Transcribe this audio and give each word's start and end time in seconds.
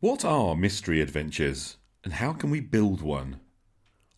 What 0.00 0.24
are 0.24 0.54
mystery 0.54 1.00
adventures, 1.00 1.76
and 2.04 2.12
how 2.12 2.32
can 2.32 2.50
we 2.50 2.60
build 2.60 3.02
one? 3.02 3.40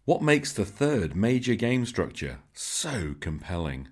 What 0.04 0.21
makes 0.21 0.53
the 0.53 0.67
third 0.67 1.17
major 1.17 1.54
game 1.54 1.87
structure 1.87 2.41
so 2.53 3.14
compelling? 3.18 3.89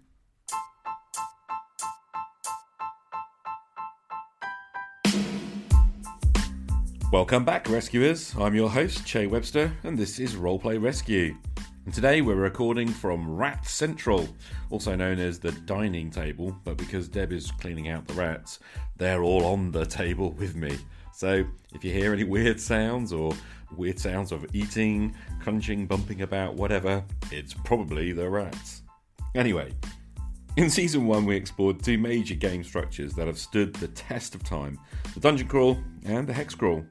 Welcome 7.11 7.46
back, 7.46 7.66
rescuers. 7.70 8.34
I'm 8.39 8.55
your 8.55 8.68
host, 8.68 9.07
Che 9.07 9.27
Webster, 9.27 9.73
and 9.82 9.98
this 9.98 10.18
is 10.18 10.34
Roleplay 10.34 10.79
Rescue. 10.79 11.39
And 11.86 11.95
today 11.95 12.20
we're 12.20 12.34
recording 12.34 12.89
from 12.89 13.34
Rat 13.34 13.64
Central, 13.64 14.29
also 14.68 14.95
known 14.95 15.18
as 15.18 15.39
the 15.39 15.52
dining 15.52 16.11
table, 16.11 16.55
but 16.64 16.77
because 16.77 17.09
Deb 17.09 17.32
is 17.32 17.50
cleaning 17.50 17.89
out 17.89 18.07
the 18.07 18.12
rats, 18.12 18.59
they're 18.98 19.23
all 19.23 19.46
on 19.46 19.73
the 19.73 19.86
table 19.86 20.32
with 20.32 20.55
me. 20.55 20.77
So 21.19 21.45
if 21.75 21.82
you 21.82 21.93
hear 21.93 22.12
any 22.12 22.23
weird 22.37 22.61
sounds 22.61 23.12
or 23.12 23.32
weird 23.76 23.99
sounds 23.99 24.31
of 24.31 24.46
eating, 24.54 25.17
crunching, 25.40 25.85
bumping 25.85 26.22
about, 26.22 26.54
whatever, 26.54 27.03
it's 27.32 27.53
probably 27.53 28.13
the 28.13 28.31
rats. 28.31 28.82
Anyway, 29.35 29.73
in 30.57 30.71
season 30.71 31.09
one, 31.09 31.26
we 31.26 31.35
explored 31.35 31.82
two 31.82 31.99
major 31.99 32.36
game 32.36 32.62
structures 32.62 33.14
that 33.14 33.27
have 33.27 33.36
stood 33.36 33.75
the 33.75 33.89
test 33.89 34.36
of 34.36 34.45
time 34.45 34.78
the 35.12 35.19
dungeon 35.19 35.48
crawl 35.48 35.77
and 36.05 36.25
the 36.25 36.33
hex 36.33 36.55
crawl. 36.55 36.84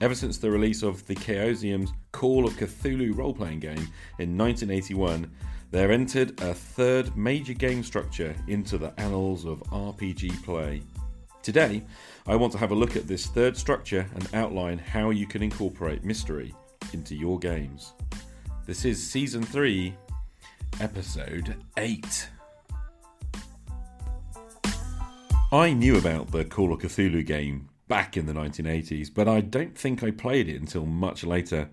Ever 0.00 0.16
since 0.16 0.38
the 0.38 0.50
release 0.50 0.82
of 0.82 1.06
the 1.06 1.14
Chaosium's 1.14 1.92
Call 2.10 2.44
of 2.44 2.54
Cthulhu 2.54 3.16
role 3.16 3.32
playing 3.32 3.60
game 3.60 3.86
in 4.18 4.36
1981, 4.36 5.30
there 5.70 5.92
entered 5.92 6.40
a 6.40 6.52
third 6.52 7.16
major 7.16 7.54
game 7.54 7.84
structure 7.84 8.34
into 8.48 8.78
the 8.78 8.92
annals 8.98 9.44
of 9.44 9.60
RPG 9.70 10.42
play. 10.42 10.82
Today, 11.48 11.82
I 12.26 12.36
want 12.36 12.52
to 12.52 12.58
have 12.58 12.72
a 12.72 12.74
look 12.74 12.94
at 12.94 13.08
this 13.08 13.28
third 13.28 13.56
structure 13.56 14.06
and 14.14 14.28
outline 14.34 14.76
how 14.76 15.08
you 15.08 15.26
can 15.26 15.42
incorporate 15.42 16.04
mystery 16.04 16.54
into 16.92 17.14
your 17.14 17.38
games. 17.38 17.94
This 18.66 18.84
is 18.84 19.02
Season 19.02 19.42
3, 19.42 19.94
Episode 20.82 21.56
8. 21.78 22.28
I 25.50 25.72
knew 25.72 25.96
about 25.96 26.30
the 26.30 26.44
Call 26.44 26.74
of 26.74 26.80
Cthulhu 26.80 27.24
game 27.24 27.70
back 27.88 28.18
in 28.18 28.26
the 28.26 28.34
1980s, 28.34 29.08
but 29.14 29.26
I 29.26 29.40
don't 29.40 29.74
think 29.74 30.02
I 30.02 30.10
played 30.10 30.50
it 30.50 30.60
until 30.60 30.84
much 30.84 31.24
later. 31.24 31.70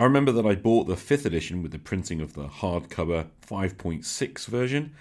I 0.00 0.04
remember 0.04 0.30
that 0.30 0.46
I 0.46 0.54
bought 0.54 0.86
the 0.86 0.94
5th 0.94 1.26
edition 1.26 1.60
with 1.60 1.72
the 1.72 1.78
printing 1.78 2.20
of 2.20 2.34
the 2.34 2.46
hardcover 2.46 3.26
5.6 3.44 4.46
version. 4.46 4.94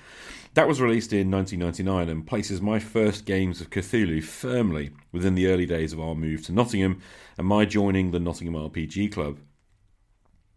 That 0.56 0.68
was 0.68 0.82
released 0.82 1.14
in 1.14 1.30
1999 1.30 2.10
and 2.10 2.26
places 2.26 2.62
my 2.62 2.80
first 2.80 3.26
games 3.26 3.62
of 3.62 3.70
Cthulhu 3.70 4.24
firmly 4.24 4.90
within 5.12 5.36
the 5.36 5.46
early 5.48 5.68
days 5.68 5.94
of 5.94 6.00
our 6.00 6.16
move 6.16 6.44
to 6.48 6.52
Nottingham 6.52 7.00
and 7.38 7.46
my 7.46 7.64
joining 7.64 8.10
the 8.10 8.20
Nottingham 8.20 8.56
RPG 8.56 9.12
Club. 9.12 9.38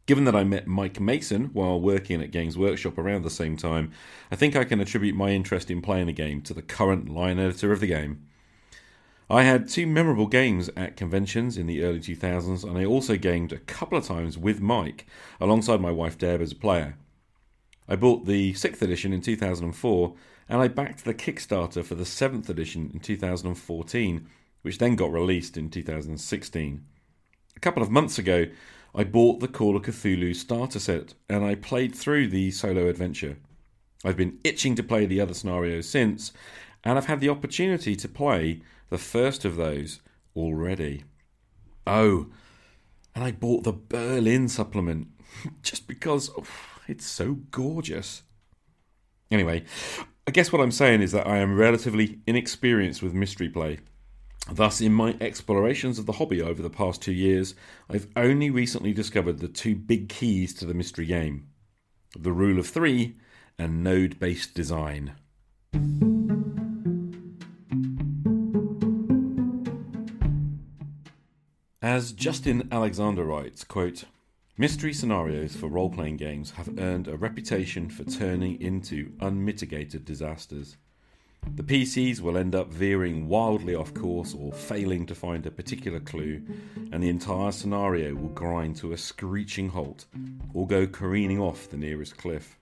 Given 0.06 0.24
that 0.24 0.34
I 0.34 0.42
met 0.44 0.66
Mike 0.66 0.98
Mason 1.00 1.50
while 1.52 1.78
working 1.78 2.22
at 2.22 2.30
Games 2.30 2.56
Workshop 2.56 2.96
around 2.96 3.24
the 3.24 3.30
same 3.30 3.58
time, 3.58 3.92
I 4.30 4.36
think 4.36 4.56
I 4.56 4.64
can 4.64 4.80
attribute 4.80 5.14
my 5.14 5.28
interest 5.32 5.70
in 5.70 5.82
playing 5.82 6.06
the 6.06 6.14
game 6.14 6.40
to 6.42 6.54
the 6.54 6.62
current 6.62 7.10
line 7.10 7.38
editor 7.38 7.72
of 7.72 7.80
the 7.80 7.86
game. 7.88 8.26
I 9.32 9.44
had 9.44 9.68
two 9.68 9.86
memorable 9.86 10.26
games 10.26 10.70
at 10.76 10.96
conventions 10.96 11.56
in 11.56 11.68
the 11.68 11.84
early 11.84 12.00
2000s, 12.00 12.64
and 12.64 12.76
I 12.76 12.84
also 12.84 13.16
gamed 13.16 13.52
a 13.52 13.58
couple 13.58 13.96
of 13.96 14.04
times 14.04 14.36
with 14.36 14.60
Mike 14.60 15.06
alongside 15.40 15.80
my 15.80 15.92
wife 15.92 16.18
Deb 16.18 16.40
as 16.40 16.50
a 16.50 16.56
player. 16.56 16.96
I 17.88 17.94
bought 17.94 18.26
the 18.26 18.54
6th 18.54 18.82
edition 18.82 19.12
in 19.12 19.20
2004, 19.20 20.14
and 20.48 20.60
I 20.60 20.66
backed 20.66 21.04
the 21.04 21.14
Kickstarter 21.14 21.84
for 21.84 21.94
the 21.94 22.02
7th 22.02 22.48
edition 22.48 22.90
in 22.92 22.98
2014, 22.98 24.26
which 24.62 24.78
then 24.78 24.96
got 24.96 25.12
released 25.12 25.56
in 25.56 25.70
2016. 25.70 26.84
A 27.54 27.60
couple 27.60 27.84
of 27.84 27.90
months 27.90 28.18
ago, 28.18 28.46
I 28.96 29.04
bought 29.04 29.38
the 29.38 29.46
Call 29.46 29.76
of 29.76 29.82
Cthulhu 29.82 30.34
starter 30.34 30.80
set, 30.80 31.14
and 31.28 31.44
I 31.44 31.54
played 31.54 31.94
through 31.94 32.26
the 32.28 32.50
solo 32.50 32.88
adventure. 32.88 33.36
I've 34.04 34.16
been 34.16 34.40
itching 34.42 34.74
to 34.74 34.82
play 34.82 35.06
the 35.06 35.20
other 35.20 35.34
scenarios 35.34 35.88
since, 35.88 36.32
and 36.82 36.98
I've 36.98 37.06
had 37.06 37.20
the 37.20 37.28
opportunity 37.28 37.94
to 37.94 38.08
play 38.08 38.62
the 38.90 38.98
first 38.98 39.44
of 39.44 39.56
those 39.56 40.00
already. 40.36 41.04
Oh, 41.86 42.26
and 43.14 43.24
I 43.24 43.32
bought 43.32 43.64
the 43.64 43.72
Berlin 43.72 44.48
supplement 44.48 45.08
just 45.62 45.88
because 45.88 46.30
oh, 46.36 46.44
it's 46.86 47.06
so 47.06 47.38
gorgeous. 47.50 48.22
Anyway, 49.30 49.64
I 50.26 50.32
guess 50.32 50.52
what 50.52 50.60
I'm 50.60 50.72
saying 50.72 51.02
is 51.02 51.12
that 51.12 51.26
I 51.26 51.38
am 51.38 51.56
relatively 51.56 52.20
inexperienced 52.26 53.02
with 53.02 53.14
mystery 53.14 53.48
play. 53.48 53.78
Thus, 54.50 54.80
in 54.80 54.92
my 54.92 55.16
explorations 55.20 55.98
of 55.98 56.06
the 56.06 56.12
hobby 56.12 56.42
over 56.42 56.62
the 56.62 56.70
past 56.70 57.02
two 57.02 57.12
years, 57.12 57.54
I've 57.88 58.08
only 58.16 58.50
recently 58.50 58.92
discovered 58.92 59.38
the 59.38 59.48
two 59.48 59.76
big 59.76 60.08
keys 60.08 60.54
to 60.54 60.66
the 60.66 60.74
mystery 60.74 61.06
game 61.06 61.46
the 62.18 62.32
rule 62.32 62.58
of 62.58 62.66
three 62.66 63.16
and 63.56 63.84
node 63.84 64.18
based 64.18 64.52
design. 64.52 65.12
As 71.90 72.12
Justin 72.12 72.68
Alexander 72.70 73.24
writes, 73.24 73.64
quote, 73.64 74.04
Mystery 74.56 74.92
scenarios 74.92 75.56
for 75.56 75.66
role 75.66 75.90
playing 75.90 76.18
games 76.18 76.52
have 76.52 76.78
earned 76.78 77.08
a 77.08 77.16
reputation 77.16 77.90
for 77.90 78.04
turning 78.04 78.60
into 78.60 79.12
unmitigated 79.20 80.04
disasters. 80.04 80.76
The 81.56 81.64
PCs 81.64 82.20
will 82.20 82.38
end 82.38 82.54
up 82.54 82.72
veering 82.72 83.26
wildly 83.26 83.74
off 83.74 83.92
course 83.92 84.34
or 84.34 84.52
failing 84.52 85.04
to 85.06 85.16
find 85.16 85.44
a 85.44 85.50
particular 85.50 85.98
clue, 85.98 86.40
and 86.92 87.02
the 87.02 87.08
entire 87.08 87.50
scenario 87.50 88.14
will 88.14 88.28
grind 88.28 88.76
to 88.76 88.92
a 88.92 88.96
screeching 88.96 89.70
halt 89.70 90.06
or 90.54 90.68
go 90.68 90.86
careening 90.86 91.40
off 91.40 91.70
the 91.70 91.76
nearest 91.76 92.16
cliff. 92.16 92.56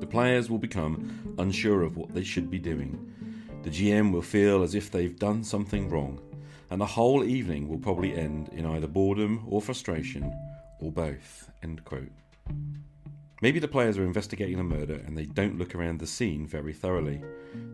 The 0.00 0.06
players 0.08 0.50
will 0.50 0.58
become 0.58 1.36
unsure 1.38 1.84
of 1.84 1.96
what 1.96 2.12
they 2.12 2.24
should 2.24 2.50
be 2.50 2.58
doing. 2.58 3.08
The 3.62 3.70
GM 3.70 4.10
will 4.10 4.20
feel 4.20 4.64
as 4.64 4.74
if 4.74 4.90
they've 4.90 5.16
done 5.16 5.44
something 5.44 5.88
wrong, 5.88 6.20
and 6.70 6.80
the 6.80 6.86
whole 6.86 7.24
evening 7.24 7.68
will 7.68 7.78
probably 7.78 8.14
end 8.14 8.48
in 8.52 8.66
either 8.66 8.86
boredom 8.86 9.44
or 9.48 9.60
frustration, 9.60 10.32
or 10.80 10.90
both. 10.92 11.50
End 11.62 11.84
quote. 11.84 12.10
Maybe 13.42 13.58
the 13.58 13.68
players 13.68 13.98
are 13.98 14.04
investigating 14.04 14.58
a 14.58 14.64
murder 14.64 14.94
and 15.06 15.16
they 15.16 15.26
don't 15.26 15.58
look 15.58 15.74
around 15.74 16.00
the 16.00 16.06
scene 16.06 16.46
very 16.46 16.72
thoroughly. 16.72 17.22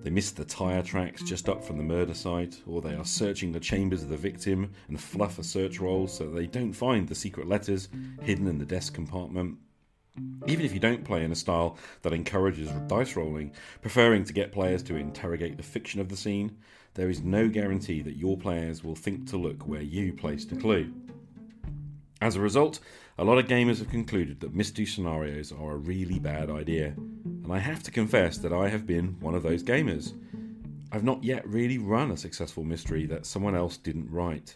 They 0.02 0.10
miss 0.10 0.32
the 0.32 0.44
tyre 0.44 0.82
tracks 0.82 1.22
just 1.22 1.48
up 1.48 1.64
from 1.64 1.76
the 1.78 1.84
murder 1.84 2.14
site, 2.14 2.60
or 2.66 2.80
they 2.80 2.94
are 2.94 3.04
searching 3.04 3.52
the 3.52 3.60
chambers 3.60 4.02
of 4.02 4.08
the 4.08 4.16
victim 4.16 4.72
and 4.88 5.00
fluff 5.00 5.38
a 5.38 5.44
search 5.44 5.78
roll 5.78 6.08
so 6.08 6.28
they 6.28 6.46
don't 6.46 6.72
find 6.72 7.08
the 7.08 7.14
secret 7.14 7.46
letters 7.46 7.88
hidden 8.22 8.48
in 8.48 8.58
the 8.58 8.64
desk 8.64 8.92
compartment. 8.92 9.56
Even 10.46 10.66
if 10.66 10.74
you 10.74 10.80
don't 10.80 11.04
play 11.04 11.24
in 11.24 11.32
a 11.32 11.36
style 11.36 11.78
that 12.02 12.12
encourages 12.12 12.68
dice 12.88 13.16
rolling, 13.16 13.52
preferring 13.80 14.24
to 14.24 14.32
get 14.32 14.52
players 14.52 14.82
to 14.82 14.96
interrogate 14.96 15.56
the 15.56 15.62
fiction 15.62 16.00
of 16.00 16.08
the 16.08 16.16
scene, 16.16 16.56
there 16.94 17.08
is 17.08 17.22
no 17.22 17.48
guarantee 17.48 18.02
that 18.02 18.16
your 18.16 18.36
players 18.36 18.84
will 18.84 18.94
think 18.94 19.28
to 19.30 19.36
look 19.36 19.66
where 19.66 19.82
you 19.82 20.12
placed 20.12 20.52
a 20.52 20.56
clue. 20.56 20.92
As 22.20 22.36
a 22.36 22.40
result, 22.40 22.80
a 23.18 23.24
lot 23.24 23.38
of 23.38 23.46
gamers 23.46 23.78
have 23.78 23.90
concluded 23.90 24.40
that 24.40 24.54
mystery 24.54 24.86
scenarios 24.86 25.52
are 25.52 25.72
a 25.72 25.76
really 25.76 26.18
bad 26.18 26.50
idea, 26.50 26.94
and 26.96 27.52
I 27.52 27.58
have 27.58 27.82
to 27.84 27.90
confess 27.90 28.38
that 28.38 28.52
I 28.52 28.68
have 28.68 28.86
been 28.86 29.16
one 29.20 29.34
of 29.34 29.42
those 29.42 29.62
gamers. 29.62 30.12
I've 30.92 31.04
not 31.04 31.24
yet 31.24 31.46
really 31.48 31.78
run 31.78 32.10
a 32.10 32.16
successful 32.16 32.64
mystery 32.64 33.06
that 33.06 33.26
someone 33.26 33.54
else 33.54 33.76
didn't 33.76 34.10
write. 34.10 34.54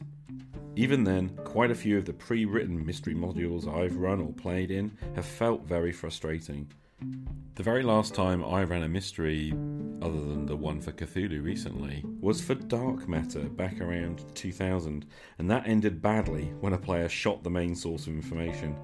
Even 0.77 1.05
then, 1.05 1.31
quite 1.45 1.71
a 1.71 1.75
few 1.75 1.97
of 1.97 2.05
the 2.05 2.13
pre 2.13 2.45
written 2.45 2.85
mystery 2.85 3.15
modules 3.15 3.67
I've 3.67 3.97
run 3.97 4.21
or 4.21 4.33
played 4.35 4.71
in 4.71 4.97
have 5.15 5.25
felt 5.25 5.67
very 5.67 5.91
frustrating. 5.91 6.71
The 6.99 7.63
very 7.63 7.83
last 7.83 8.15
time 8.15 8.43
I 8.43 8.63
ran 8.63 8.83
a 8.83 8.89
mystery, 8.89 9.53
other 10.01 10.19
than 10.19 10.47
the 10.47 10.57
one 10.57 10.81
for 10.81 10.93
Cthulhu 10.93 11.43
recently, 11.43 12.03
was 12.21 12.41
for 12.41 12.55
Dark 12.55 13.07
Matter 13.07 13.49
back 13.51 13.83
around 13.83 14.25
2000, 14.35 15.05
and 15.39 15.51
that 15.51 15.67
ended 15.67 16.01
badly 16.01 16.55
when 16.61 16.73
a 16.73 16.79
player 16.79 17.09
shot 17.09 17.43
the 17.43 17.51
main 17.51 17.75
source 17.75 18.07
of 18.07 18.15
information. 18.15 18.77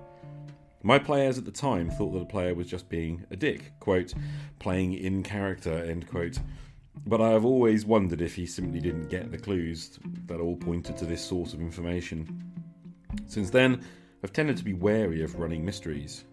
My 0.82 0.98
players 0.98 1.38
at 1.38 1.46
the 1.46 1.50
time 1.50 1.88
thought 1.88 2.12
that 2.12 2.18
the 2.18 2.26
player 2.26 2.54
was 2.54 2.66
just 2.66 2.90
being 2.90 3.24
a 3.30 3.36
dick, 3.36 3.72
quote, 3.80 4.12
playing 4.58 4.92
in 4.94 5.22
character, 5.22 5.72
end 5.72 6.06
quote. 6.06 6.38
But 7.06 7.22
I 7.22 7.30
have 7.30 7.46
always 7.46 7.86
wondered 7.86 8.20
if 8.20 8.34
he 8.34 8.44
simply 8.44 8.80
didn't 8.80 9.08
get 9.08 9.30
the 9.30 9.38
clues 9.38 9.98
that 10.26 10.40
all 10.40 10.56
pointed 10.56 10.98
to 10.98 11.06
this 11.06 11.24
source 11.24 11.54
of 11.54 11.60
information. 11.60 12.52
Since 13.26 13.48
then, 13.48 13.82
I've 14.22 14.34
tended 14.34 14.58
to 14.58 14.64
be 14.64 14.74
wary 14.74 15.22
of 15.22 15.36
running 15.36 15.64
mysteries. 15.64 16.24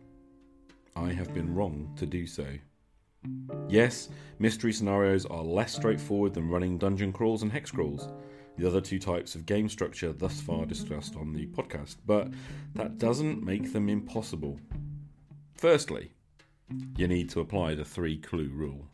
I 0.96 1.12
have 1.14 1.34
been 1.34 1.54
wrong 1.54 1.94
to 1.98 2.06
do 2.06 2.26
so. 2.26 2.46
Yes, 3.68 4.10
mystery 4.40 4.74
scenarios 4.74 5.26
are 5.26 5.44
less 5.44 5.76
straightforward 5.76 6.34
than 6.34 6.50
running 6.50 6.78
dungeon 6.78 7.12
crawls 7.12 7.44
and 7.44 7.52
hex 7.52 7.72
crawls, 7.72 8.08
the 8.58 8.68
other 8.68 8.82
two 8.82 9.00
types 9.00 9.36
of 9.36 9.46
game 9.46 9.70
structure 9.70 10.14
thus 10.14 10.42
far 10.42 10.66
discussed 10.66 11.16
on 11.16 11.34
the 11.34 11.48
podcast, 11.48 11.98
but 12.06 12.30
that 12.76 12.98
doesn't 12.98 13.44
make 13.44 13.74
them 13.74 13.90
impossible. 13.90 14.60
Firstly, 15.56 16.12
you 16.98 17.08
need 17.08 17.30
to 17.32 17.42
apply 17.42 17.76
the 17.76 17.86
three 17.86 18.18
clue 18.18 18.50
rule. 18.50 18.88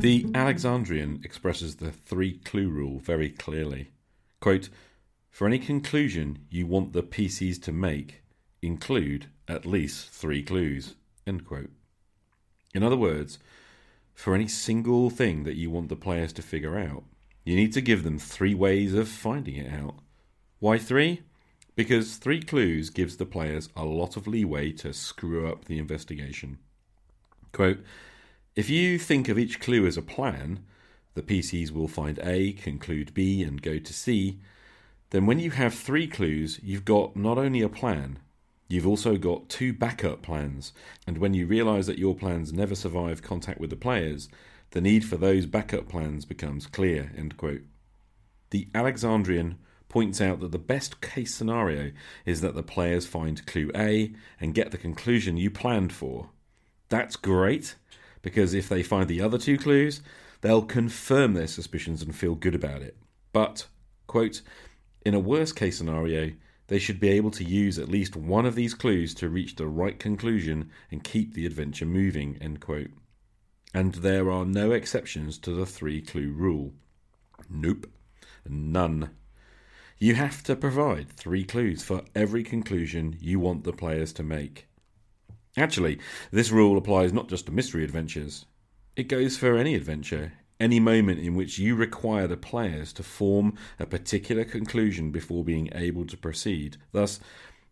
The 0.00 0.26
Alexandrian 0.34 1.20
expresses 1.24 1.76
the 1.76 1.92
three 1.92 2.38
clue 2.38 2.70
rule 2.70 2.98
very 3.00 3.28
clearly. 3.28 3.90
Quote, 4.40 4.70
For 5.30 5.46
any 5.46 5.58
conclusion 5.58 6.38
you 6.48 6.66
want 6.66 6.92
the 6.92 7.02
PCs 7.02 7.62
to 7.64 7.72
make, 7.72 8.19
include 8.62 9.26
at 9.48 9.66
least 9.66 10.10
three 10.10 10.42
clues. 10.42 10.94
In 11.26 12.82
other 12.82 12.96
words, 12.96 13.38
for 14.14 14.34
any 14.34 14.48
single 14.48 15.10
thing 15.10 15.44
that 15.44 15.56
you 15.56 15.70
want 15.70 15.88
the 15.88 15.96
players 15.96 16.32
to 16.34 16.42
figure 16.42 16.78
out, 16.78 17.04
you 17.44 17.56
need 17.56 17.72
to 17.72 17.80
give 17.80 18.02
them 18.02 18.18
three 18.18 18.54
ways 18.54 18.94
of 18.94 19.08
finding 19.08 19.56
it 19.56 19.72
out. 19.72 19.94
Why 20.58 20.78
three? 20.78 21.22
Because 21.74 22.16
three 22.16 22.42
clues 22.42 22.90
gives 22.90 23.16
the 23.16 23.26
players 23.26 23.68
a 23.76 23.84
lot 23.84 24.16
of 24.16 24.26
leeway 24.26 24.72
to 24.72 24.92
screw 24.92 25.48
up 25.48 25.64
the 25.64 25.78
investigation. 25.78 26.58
Quote, 27.52 27.78
if 28.56 28.68
you 28.68 28.98
think 28.98 29.28
of 29.28 29.38
each 29.38 29.60
clue 29.60 29.86
as 29.86 29.96
a 29.96 30.02
plan, 30.02 30.60
the 31.14 31.22
PCs 31.22 31.70
will 31.70 31.88
find 31.88 32.18
A, 32.22 32.52
conclude 32.52 33.14
B, 33.14 33.42
and 33.42 33.62
go 33.62 33.78
to 33.78 33.92
C, 33.92 34.40
then 35.10 35.26
when 35.26 35.38
you 35.38 35.52
have 35.52 35.74
three 35.74 36.06
clues, 36.06 36.60
you've 36.62 36.84
got 36.84 37.16
not 37.16 37.38
only 37.38 37.62
a 37.62 37.68
plan, 37.68 38.18
you've 38.70 38.86
also 38.86 39.16
got 39.16 39.48
two 39.48 39.72
backup 39.72 40.22
plans, 40.22 40.72
and 41.06 41.18
when 41.18 41.34
you 41.34 41.46
realise 41.46 41.86
that 41.86 41.98
your 41.98 42.14
plans 42.14 42.52
never 42.52 42.74
survive 42.74 43.22
contact 43.22 43.60
with 43.60 43.70
the 43.70 43.76
players, 43.76 44.28
the 44.70 44.80
need 44.80 45.04
for 45.04 45.16
those 45.16 45.46
backup 45.46 45.88
plans 45.88 46.24
becomes 46.24 46.66
clear. 46.66 47.12
The 48.50 48.68
Alexandrian 48.74 49.58
points 49.88 50.20
out 50.20 50.40
that 50.40 50.52
the 50.52 50.58
best 50.58 51.00
case 51.00 51.34
scenario 51.34 51.90
is 52.24 52.40
that 52.40 52.54
the 52.54 52.62
players 52.62 53.06
find 53.06 53.44
clue 53.46 53.72
A 53.74 54.12
and 54.40 54.54
get 54.54 54.70
the 54.70 54.78
conclusion 54.78 55.36
you 55.36 55.50
planned 55.50 55.92
for. 55.92 56.30
That's 56.88 57.16
great, 57.16 57.74
because 58.22 58.54
if 58.54 58.68
they 58.68 58.82
find 58.82 59.08
the 59.08 59.20
other 59.20 59.38
two 59.38 59.58
clues, 59.58 60.00
they'll 60.42 60.62
confirm 60.62 61.34
their 61.34 61.48
suspicions 61.48 62.02
and 62.02 62.14
feel 62.14 62.34
good 62.34 62.54
about 62.54 62.82
it. 62.82 62.96
But, 63.32 63.66
quote, 64.06 64.42
in 65.04 65.14
a 65.14 65.20
worst 65.20 65.56
case 65.56 65.78
scenario, 65.78 66.32
they 66.70 66.78
should 66.78 67.00
be 67.00 67.08
able 67.08 67.32
to 67.32 67.42
use 67.42 67.80
at 67.80 67.88
least 67.88 68.14
one 68.14 68.46
of 68.46 68.54
these 68.54 68.74
clues 68.74 69.12
to 69.12 69.28
reach 69.28 69.56
the 69.56 69.66
right 69.66 69.98
conclusion 69.98 70.70
and 70.88 71.02
keep 71.02 71.34
the 71.34 71.44
adventure 71.44 71.84
moving. 71.84 72.38
And 73.74 73.94
there 73.94 74.30
are 74.30 74.44
no 74.44 74.70
exceptions 74.70 75.36
to 75.38 75.50
the 75.52 75.66
three 75.66 76.00
clue 76.00 76.30
rule. 76.30 76.72
Nope. 77.50 77.88
None. 78.48 79.10
You 79.98 80.14
have 80.14 80.44
to 80.44 80.54
provide 80.54 81.08
three 81.08 81.42
clues 81.42 81.82
for 81.82 82.02
every 82.14 82.44
conclusion 82.44 83.16
you 83.20 83.40
want 83.40 83.64
the 83.64 83.72
players 83.72 84.12
to 84.12 84.22
make. 84.22 84.68
Actually, 85.56 85.98
this 86.30 86.52
rule 86.52 86.78
applies 86.78 87.12
not 87.12 87.28
just 87.28 87.46
to 87.46 87.52
mystery 87.52 87.82
adventures, 87.82 88.46
it 88.94 89.08
goes 89.08 89.36
for 89.36 89.56
any 89.56 89.74
adventure, 89.74 90.34
any 90.60 90.78
moment 90.78 91.18
in 91.20 91.34
which 91.34 91.58
you 91.58 91.74
require 91.74 92.26
the 92.26 92.36
players 92.36 92.92
to 92.92 93.02
form 93.02 93.56
a 93.78 93.86
particular 93.86 94.44
conclusion 94.44 95.10
before 95.10 95.42
being 95.42 95.70
able 95.74 96.06
to 96.06 96.16
proceed. 96.16 96.76
Thus, 96.92 97.18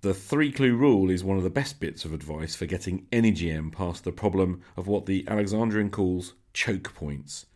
the 0.01 0.15
three 0.15 0.53
clue 0.53 0.75
rule 0.75 1.11
is 1.11 1.25
one 1.25 1.37
of 1.37 1.43
the 1.43 1.51
best 1.51 1.81
bits 1.81 2.05
of 2.05 2.13
advice 2.13 2.55
for 2.55 2.67
getting 2.67 3.07
any 3.13 3.33
GM 3.33 3.73
past 3.73 4.05
the 4.05 4.13
problem 4.13 4.63
of 4.77 4.87
what 4.87 5.07
the 5.07 5.25
Alexandrian 5.29 5.91
calls 5.91 6.35
choke 6.53 6.95
points. 6.95 7.47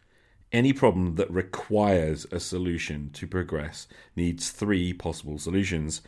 Any 0.52 0.72
problem 0.72 1.14
that 1.14 1.30
requires 1.30 2.26
a 2.30 2.38
solution 2.38 3.10
to 3.14 3.26
progress 3.26 3.86
needs 4.16 4.50
three 4.50 4.92
possible 4.92 5.38
solutions. 5.38 6.02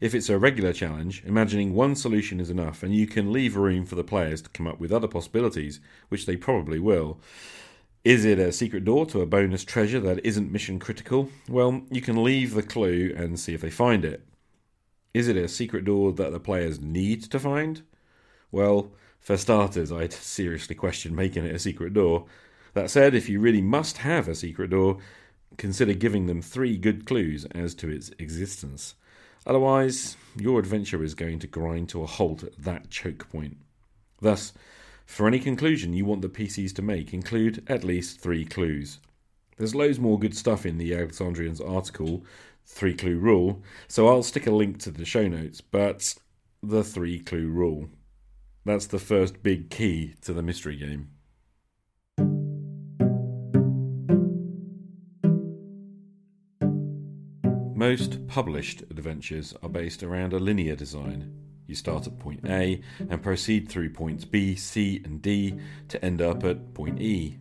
If 0.00 0.14
it's 0.14 0.28
a 0.28 0.38
regular 0.38 0.72
challenge, 0.72 1.22
imagining 1.24 1.74
one 1.74 1.96
solution 1.96 2.38
is 2.38 2.50
enough, 2.50 2.82
and 2.82 2.94
you 2.94 3.06
can 3.06 3.32
leave 3.32 3.56
room 3.56 3.86
for 3.86 3.94
the 3.94 4.04
players 4.04 4.42
to 4.42 4.50
come 4.50 4.66
up 4.66 4.78
with 4.78 4.92
other 4.92 5.08
possibilities, 5.08 5.80
which 6.08 6.26
they 6.26 6.36
probably 6.36 6.78
will. 6.78 7.18
Is 8.08 8.24
it 8.24 8.38
a 8.38 8.52
secret 8.52 8.86
door 8.86 9.04
to 9.04 9.20
a 9.20 9.26
bonus 9.26 9.64
treasure 9.64 10.00
that 10.00 10.24
isn't 10.24 10.50
mission 10.50 10.78
critical? 10.78 11.28
Well, 11.46 11.82
you 11.90 12.00
can 12.00 12.24
leave 12.24 12.54
the 12.54 12.62
clue 12.62 13.12
and 13.14 13.38
see 13.38 13.52
if 13.52 13.60
they 13.60 13.68
find 13.68 14.02
it. 14.02 14.26
Is 15.12 15.28
it 15.28 15.36
a 15.36 15.46
secret 15.46 15.84
door 15.84 16.14
that 16.14 16.32
the 16.32 16.40
players 16.40 16.80
need 16.80 17.24
to 17.24 17.38
find? 17.38 17.82
Well, 18.50 18.92
for 19.20 19.36
starters, 19.36 19.92
I'd 19.92 20.14
seriously 20.14 20.74
question 20.74 21.14
making 21.14 21.44
it 21.44 21.54
a 21.54 21.58
secret 21.58 21.92
door. 21.92 22.24
That 22.72 22.88
said, 22.88 23.14
if 23.14 23.28
you 23.28 23.40
really 23.40 23.60
must 23.60 23.98
have 23.98 24.26
a 24.26 24.34
secret 24.34 24.70
door, 24.70 24.96
consider 25.58 25.92
giving 25.92 26.28
them 26.28 26.40
three 26.40 26.78
good 26.78 27.04
clues 27.04 27.44
as 27.50 27.74
to 27.74 27.90
its 27.90 28.10
existence. 28.18 28.94
Otherwise, 29.46 30.16
your 30.34 30.60
adventure 30.60 31.04
is 31.04 31.14
going 31.14 31.40
to 31.40 31.46
grind 31.46 31.90
to 31.90 32.02
a 32.02 32.06
halt 32.06 32.42
at 32.42 32.56
that 32.56 32.88
choke 32.88 33.28
point. 33.28 33.58
Thus, 34.22 34.54
for 35.08 35.26
any 35.26 35.40
conclusion 35.40 35.94
you 35.94 36.04
want 36.04 36.20
the 36.20 36.28
PCs 36.28 36.74
to 36.74 36.82
make, 36.82 37.14
include 37.14 37.64
at 37.66 37.82
least 37.82 38.20
three 38.20 38.44
clues. 38.44 38.98
There's 39.56 39.74
loads 39.74 39.98
more 39.98 40.18
good 40.18 40.36
stuff 40.36 40.66
in 40.66 40.76
the 40.76 40.94
Alexandrian's 40.94 41.62
article, 41.62 42.24
Three 42.66 42.94
Clue 42.94 43.18
Rule, 43.18 43.62
so 43.88 44.06
I'll 44.06 44.22
stick 44.22 44.46
a 44.46 44.52
link 44.52 44.78
to 44.80 44.90
the 44.90 45.06
show 45.06 45.26
notes, 45.26 45.62
but 45.62 46.14
the 46.62 46.84
three 46.84 47.18
clue 47.18 47.48
rule. 47.48 47.88
That's 48.66 48.86
the 48.86 48.98
first 48.98 49.42
big 49.42 49.70
key 49.70 50.14
to 50.20 50.34
the 50.34 50.42
mystery 50.42 50.76
game. 50.76 51.08
Most 57.74 58.26
published 58.28 58.82
adventures 58.82 59.54
are 59.62 59.70
based 59.70 60.02
around 60.02 60.34
a 60.34 60.38
linear 60.38 60.76
design. 60.76 61.47
You 61.68 61.74
start 61.74 62.06
at 62.06 62.18
point 62.18 62.40
A 62.48 62.80
and 63.10 63.22
proceed 63.22 63.68
through 63.68 63.90
points 63.90 64.24
B, 64.24 64.56
C, 64.56 65.02
and 65.04 65.20
D 65.20 65.54
to 65.88 66.02
end 66.02 66.22
up 66.22 66.42
at 66.42 66.72
point 66.72 66.98
E. 66.98 67.36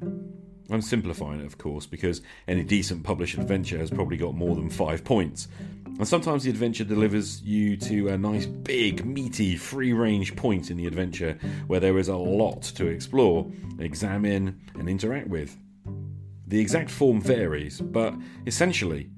I'm 0.70 0.82
simplifying 0.82 1.40
it, 1.40 1.46
of 1.46 1.58
course, 1.58 1.86
because 1.86 2.22
any 2.46 2.64
decent 2.64 3.06
published 3.06 3.38
adventure 3.38 3.78
has 3.78 3.90
probably 3.90 4.18
got 4.18 4.36
more 4.36 4.54
than 4.54 4.70
five 4.70 5.06
points. 5.06 5.48
And 5.86 6.06
sometimes 6.06 6.44
the 6.44 6.50
adventure 6.50 6.84
delivers 6.84 7.42
you 7.42 7.78
to 7.78 8.10
a 8.10 8.18
nice, 8.18 8.46
big, 8.46 9.06
meaty, 9.06 9.56
free 9.56 9.94
range 9.94 10.36
point 10.36 10.72
in 10.72 10.76
the 10.76 10.88
adventure 10.88 11.38
where 11.68 11.80
there 11.80 11.98
is 11.98 12.10
a 12.10 12.18
lot 12.18 12.64
to 12.64 12.88
explore, 12.88 13.50
examine, 13.80 14.60
and 14.78 14.90
interact 14.90 15.30
with. 15.30 15.58
The 16.48 16.60
exact 16.60 16.90
form 16.90 17.22
varies, 17.22 17.80
but 17.80 18.14
essentially, 18.46 19.10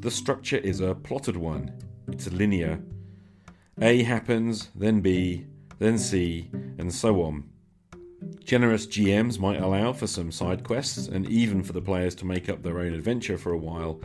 the 0.00 0.10
structure 0.10 0.58
is 0.58 0.80
a 0.80 0.92
plotted 0.92 1.36
one. 1.36 1.72
It's 2.08 2.30
linear. 2.32 2.82
A 3.82 4.02
happens, 4.04 4.70
then 4.74 5.00
B, 5.00 5.44
then 5.78 5.98
C, 5.98 6.50
and 6.78 6.92
so 6.92 7.22
on. 7.22 7.44
Generous 8.42 8.86
GMs 8.86 9.38
might 9.38 9.60
allow 9.60 9.92
for 9.92 10.06
some 10.06 10.32
side 10.32 10.64
quests 10.64 11.08
and 11.08 11.28
even 11.28 11.62
for 11.62 11.74
the 11.74 11.82
players 11.82 12.14
to 12.14 12.24
make 12.24 12.48
up 12.48 12.62
their 12.62 12.78
own 12.78 12.94
adventure 12.94 13.36
for 13.36 13.52
a 13.52 13.58
while. 13.58 14.00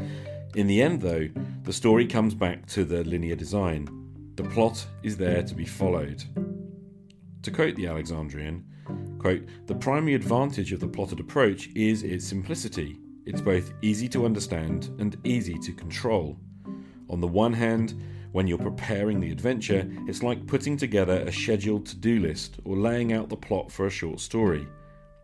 In 0.55 0.67
the 0.67 0.81
end, 0.81 1.01
though, 1.01 1.29
the 1.63 1.71
story 1.71 2.05
comes 2.05 2.35
back 2.35 2.65
to 2.67 2.83
the 2.83 3.05
linear 3.05 3.37
design. 3.37 3.87
The 4.35 4.43
plot 4.43 4.85
is 5.03 5.15
there 5.15 5.41
to 5.41 5.55
be 5.55 5.65
followed. 5.65 6.21
To 7.43 7.51
quote 7.51 7.75
the 7.77 7.87
Alexandrian, 7.87 8.65
quote, 9.19 9.43
the 9.67 9.75
primary 9.75 10.15
advantage 10.15 10.73
of 10.73 10.81
the 10.81 10.87
plotted 10.87 11.21
approach 11.21 11.69
is 11.75 12.03
its 12.03 12.27
simplicity. 12.27 12.99
It's 13.25 13.41
both 13.41 13.71
easy 13.81 14.09
to 14.09 14.25
understand 14.25 14.89
and 14.99 15.15
easy 15.23 15.57
to 15.59 15.71
control. 15.71 16.37
On 17.09 17.21
the 17.21 17.27
one 17.27 17.53
hand, 17.53 17.95
when 18.31 18.47
you're 18.47 18.57
preparing 18.57 19.19
the 19.19 19.31
adventure, 19.31 19.89
it's 20.07 20.23
like 20.23 20.47
putting 20.47 20.77
together 20.77 21.21
a 21.21 21.31
scheduled 21.31 21.85
to 21.87 21.97
do 21.97 22.19
list 22.19 22.57
or 22.63 22.77
laying 22.77 23.13
out 23.13 23.29
the 23.29 23.35
plot 23.35 23.71
for 23.71 23.87
a 23.87 23.89
short 23.89 24.19
story. 24.19 24.67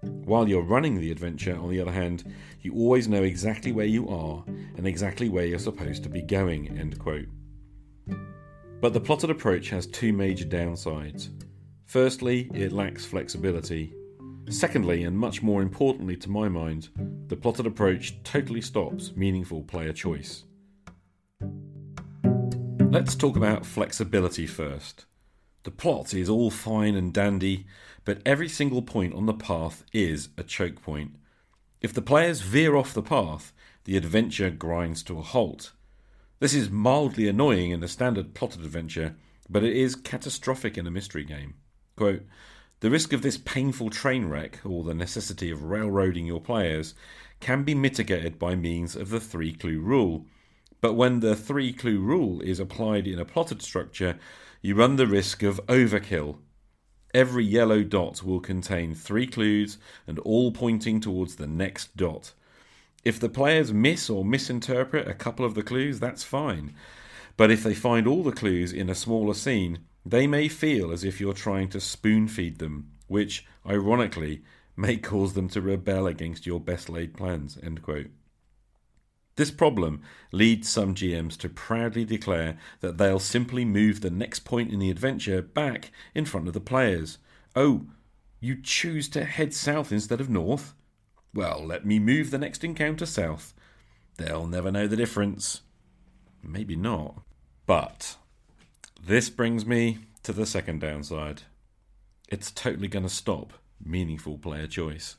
While 0.01 0.47
you're 0.47 0.61
running 0.61 0.99
the 0.99 1.11
adventure, 1.11 1.57
on 1.57 1.69
the 1.69 1.81
other 1.81 1.91
hand, 1.91 2.33
you 2.61 2.73
always 2.73 3.07
know 3.07 3.23
exactly 3.23 3.71
where 3.71 3.85
you 3.85 4.07
are 4.09 4.43
and 4.47 4.85
exactly 4.85 5.29
where 5.29 5.45
you're 5.45 5.59
supposed 5.59 6.03
to 6.03 6.09
be 6.09 6.21
going. 6.21 6.77
End 6.77 6.99
quote. 6.99 7.27
But 8.79 8.93
the 8.93 8.99
plotted 8.99 9.31
approach 9.31 9.69
has 9.69 9.87
two 9.87 10.13
major 10.13 10.45
downsides. 10.45 11.29
Firstly, 11.85 12.49
it 12.53 12.71
lacks 12.71 13.05
flexibility. 13.05 13.93
Secondly, 14.49 15.03
and 15.03 15.17
much 15.17 15.41
more 15.41 15.61
importantly 15.61 16.15
to 16.17 16.29
my 16.29 16.47
mind, 16.47 16.89
the 17.27 17.35
plotted 17.35 17.65
approach 17.65 18.21
totally 18.23 18.61
stops 18.61 19.15
meaningful 19.15 19.63
player 19.63 19.93
choice. 19.93 20.43
Let's 22.89 23.15
talk 23.15 23.35
about 23.35 23.65
flexibility 23.65 24.47
first. 24.47 25.05
The 25.63 25.71
plot 25.71 26.13
is 26.13 26.29
all 26.29 26.49
fine 26.49 26.95
and 26.95 27.13
dandy, 27.13 27.67
but 28.05 28.21
every 28.25 28.47
single 28.47 28.81
point 28.81 29.13
on 29.13 29.25
the 29.25 29.33
path 29.33 29.83
is 29.91 30.29
a 30.37 30.43
choke 30.43 30.81
point. 30.81 31.15
If 31.81 31.93
the 31.93 32.01
players 32.01 32.41
veer 32.41 32.75
off 32.77 32.93
the 32.93 33.03
path, 33.03 33.51
the 33.83 33.97
adventure 33.97 34.49
grinds 34.49 35.03
to 35.03 35.19
a 35.19 35.21
halt. 35.21 35.73
This 36.39 36.53
is 36.53 36.69
mildly 36.69 37.27
annoying 37.27 37.71
in 37.71 37.83
a 37.83 37.87
standard 37.89 38.33
plotted 38.33 38.61
adventure, 38.61 39.15
but 39.49 39.63
it 39.63 39.75
is 39.75 39.95
catastrophic 39.95 40.77
in 40.77 40.87
a 40.87 40.91
mystery 40.91 41.25
game. 41.25 41.55
Quote, 41.97 42.23
the 42.79 42.89
risk 42.89 43.11
of 43.11 43.21
this 43.21 43.37
painful 43.37 43.89
train 43.89 44.27
wreck, 44.27 44.59
or 44.63 44.83
the 44.83 44.93
necessity 44.93 45.51
of 45.51 45.63
railroading 45.63 46.25
your 46.25 46.39
players, 46.39 46.93
can 47.39 47.63
be 47.63 47.75
mitigated 47.75 48.39
by 48.39 48.55
means 48.55 48.95
of 48.95 49.09
the 49.09 49.19
three 49.19 49.51
clue 49.51 49.79
rule. 49.79 50.25
But 50.81 50.93
when 50.93 51.19
the 51.19 51.35
three 51.35 51.73
clue 51.73 51.99
rule 51.99 52.41
is 52.41 52.59
applied 52.59 53.07
in 53.07 53.19
a 53.19 53.25
plotted 53.25 53.61
structure, 53.61 54.19
you 54.61 54.75
run 54.75 54.95
the 54.95 55.07
risk 55.07 55.43
of 55.43 55.59
overkill. 55.67 56.37
Every 57.13 57.45
yellow 57.45 57.83
dot 57.83 58.21
will 58.21 58.39
contain 58.39 58.93
three 58.93 59.27
clues 59.27 59.77
and 60.05 60.19
all 60.19 60.51
pointing 60.51 60.99
towards 60.99 61.35
the 61.35 61.47
next 61.47 61.95
dot. 61.97 62.33
If 63.03 63.19
the 63.19 63.29
players 63.29 63.71
miss 63.71 64.09
or 64.09 64.25
misinterpret 64.25 65.07
a 65.07 65.13
couple 65.13 65.45
of 65.45 65.55
the 65.55 65.63
clues, 65.63 65.99
that's 65.99 66.23
fine. 66.23 66.75
But 67.37 67.51
if 67.51 67.63
they 67.63 67.73
find 67.73 68.07
all 68.07 68.23
the 68.23 68.31
clues 68.31 68.73
in 68.73 68.89
a 68.89 68.95
smaller 68.95 69.33
scene, 69.33 69.79
they 70.05 70.27
may 70.27 70.47
feel 70.47 70.91
as 70.91 71.03
if 71.03 71.19
you're 71.21 71.33
trying 71.33 71.69
to 71.69 71.79
spoon 71.79 72.27
feed 72.27 72.59
them, 72.59 72.91
which, 73.07 73.45
ironically, 73.65 74.41
may 74.75 74.97
cause 75.11 75.33
them 75.33 75.47
to 75.49 75.61
rebel 75.61 76.07
against 76.07 76.45
your 76.45 76.59
best 76.59 76.89
laid 76.89 77.13
plans. 77.13 77.57
End 77.63 77.81
quote. 77.81 78.07
This 79.37 79.51
problem 79.51 80.01
leads 80.31 80.67
some 80.67 80.95
GMs 80.95 81.37
to 81.37 81.49
proudly 81.49 82.03
declare 82.03 82.57
that 82.81 82.97
they'll 82.97 83.19
simply 83.19 83.63
move 83.63 84.01
the 84.01 84.09
next 84.09 84.39
point 84.39 84.71
in 84.73 84.79
the 84.79 84.89
adventure 84.89 85.41
back 85.43 85.91
in 86.15 86.25
front 86.25 86.47
of 86.47 86.53
the 86.53 86.59
players. 86.59 87.19
Oh, 87.55 87.85
you 88.39 88.59
choose 88.61 89.07
to 89.09 89.23
head 89.23 89.53
south 89.53 89.91
instead 89.91 90.19
of 90.19 90.29
north? 90.29 90.73
Well, 91.33 91.63
let 91.63 91.85
me 91.85 91.99
move 91.99 92.31
the 92.31 92.39
next 92.39 92.63
encounter 92.63 93.05
south. 93.05 93.53
They'll 94.17 94.47
never 94.47 94.71
know 94.71 94.87
the 94.87 94.95
difference. 94.95 95.61
Maybe 96.41 96.75
not. 96.75 97.21
But 97.67 98.17
this 98.99 99.29
brings 99.29 99.67
me 99.67 99.99
to 100.23 100.33
the 100.33 100.47
second 100.47 100.81
downside. 100.81 101.43
It's 102.27 102.49
totally 102.49 102.87
going 102.87 103.05
to 103.05 103.09
stop 103.09 103.53
meaningful 103.83 104.39
player 104.39 104.65
choice. 104.65 105.17